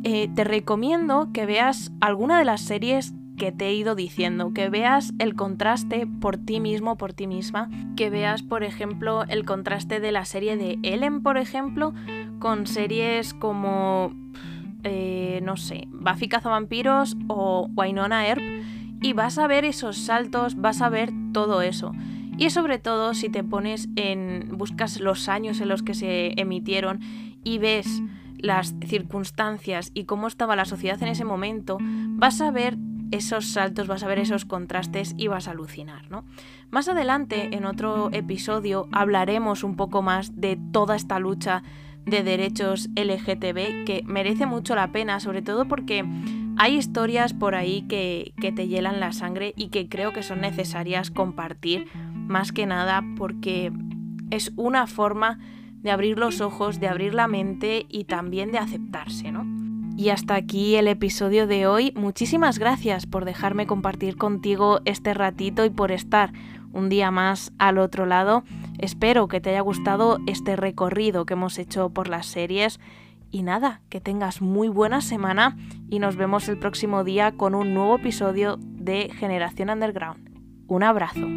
eh, 0.03 0.29
te 0.33 0.43
recomiendo 0.43 1.29
que 1.33 1.45
veas 1.45 1.91
alguna 1.99 2.39
de 2.39 2.45
las 2.45 2.61
series 2.61 3.13
que 3.37 3.51
te 3.51 3.67
he 3.67 3.73
ido 3.73 3.95
diciendo, 3.95 4.51
que 4.53 4.69
veas 4.69 5.13
el 5.17 5.35
contraste 5.35 6.05
por 6.05 6.37
ti 6.37 6.59
mismo, 6.59 6.97
por 6.97 7.13
ti 7.13 7.27
misma, 7.27 7.69
que 7.95 8.09
veas, 8.09 8.43
por 8.43 8.63
ejemplo, 8.63 9.23
el 9.27 9.45
contraste 9.45 9.99
de 9.99 10.11
la 10.11 10.25
serie 10.25 10.57
de 10.57 10.77
Ellen, 10.83 11.23
por 11.23 11.37
ejemplo, 11.37 11.93
con 12.39 12.67
series 12.67 13.33
como 13.33 14.13
eh, 14.83 15.39
no 15.43 15.57
sé, 15.57 15.87
Buffy 15.91 16.27
Cazavampiros 16.27 17.15
o 17.27 17.67
Wynonna 17.75 18.27
Earp 18.27 18.41
y 19.01 19.13
vas 19.13 19.37
a 19.37 19.47
ver 19.47 19.65
esos 19.65 19.97
saltos, 19.97 20.55
vas 20.55 20.81
a 20.81 20.89
ver 20.89 21.11
todo 21.33 21.61
eso. 21.61 21.91
Y 22.37 22.49
sobre 22.49 22.79
todo 22.79 23.13
si 23.13 23.29
te 23.29 23.43
pones 23.43 23.89
en, 23.95 24.49
buscas 24.57 24.99
los 24.99 25.29
años 25.29 25.59
en 25.61 25.69
los 25.69 25.83
que 25.83 25.93
se 25.93 26.39
emitieron 26.39 26.99
y 27.43 27.57
ves 27.57 28.01
las 28.37 28.75
circunstancias 28.85 29.91
y 29.93 30.05
cómo 30.05 30.27
estaba 30.27 30.55
la 30.55 30.65
sociedad 30.65 31.01
en 31.01 31.09
ese 31.09 31.25
momento, 31.25 31.77
vas 31.81 32.41
a 32.41 32.51
ver 32.51 32.77
esos 33.11 33.47
saltos, 33.47 33.87
vas 33.87 34.03
a 34.03 34.07
ver 34.07 34.19
esos 34.19 34.45
contrastes 34.45 35.13
y 35.17 35.27
vas 35.27 35.47
a 35.47 35.51
alucinar, 35.51 36.09
¿no? 36.09 36.23
Más 36.69 36.87
adelante, 36.87 37.49
en 37.51 37.65
otro 37.65 38.09
episodio, 38.13 38.87
hablaremos 38.91 39.63
un 39.63 39.75
poco 39.75 40.01
más 40.01 40.39
de 40.39 40.57
toda 40.71 40.95
esta 40.95 41.19
lucha 41.19 41.63
de 42.05 42.23
derechos 42.23 42.89
LGTB 42.95 43.85
que 43.85 44.03
merece 44.05 44.45
mucho 44.45 44.75
la 44.75 44.91
pena, 44.91 45.19
sobre 45.19 45.41
todo 45.41 45.67
porque 45.67 46.05
hay 46.57 46.75
historias 46.75 47.33
por 47.33 47.55
ahí 47.55 47.83
que, 47.83 48.33
que 48.39 48.51
te 48.51 48.67
hielan 48.67 48.99
la 48.99 49.13
sangre 49.13 49.53
y 49.55 49.69
que 49.69 49.87
creo 49.87 50.13
que 50.13 50.23
son 50.23 50.41
necesarias 50.41 51.11
compartir, 51.11 51.87
más 52.13 52.51
que 52.51 52.65
nada 52.65 53.03
porque 53.17 53.71
es 54.29 54.51
una 54.55 54.87
forma 54.87 55.39
de 55.81 55.91
abrir 55.91 56.17
los 56.17 56.41
ojos, 56.41 56.79
de 56.79 56.87
abrir 56.87 57.13
la 57.13 57.27
mente 57.27 57.85
y 57.89 58.05
también 58.05 58.51
de 58.51 58.59
aceptarse, 58.59 59.31
¿no? 59.31 59.45
Y 59.97 60.09
hasta 60.09 60.35
aquí 60.35 60.75
el 60.75 60.87
episodio 60.87 61.47
de 61.47 61.67
hoy. 61.67 61.93
Muchísimas 61.95 62.59
gracias 62.59 63.05
por 63.05 63.25
dejarme 63.25 63.67
compartir 63.67 64.15
contigo 64.15 64.79
este 64.85 65.13
ratito 65.13 65.65
y 65.65 65.69
por 65.69 65.91
estar 65.91 66.33
un 66.73 66.89
día 66.89 67.11
más 67.11 67.51
al 67.57 67.77
otro 67.77 68.05
lado. 68.05 68.43
Espero 68.79 69.27
que 69.27 69.41
te 69.41 69.51
haya 69.51 69.61
gustado 69.61 70.19
este 70.27 70.55
recorrido 70.55 71.25
que 71.25 71.33
hemos 71.33 71.57
hecho 71.57 71.89
por 71.89 72.07
las 72.07 72.25
series. 72.25 72.79
Y 73.29 73.43
nada, 73.43 73.81
que 73.89 74.01
tengas 74.01 74.41
muy 74.41 74.67
buena 74.67 74.99
semana 74.99 75.55
y 75.89 75.99
nos 75.99 76.17
vemos 76.17 76.49
el 76.49 76.59
próximo 76.59 77.03
día 77.03 77.31
con 77.31 77.55
un 77.55 77.73
nuevo 77.73 77.95
episodio 77.95 78.57
de 78.59 79.09
Generación 79.09 79.69
Underground. 79.69 80.29
Un 80.67 80.83
abrazo. 80.83 81.27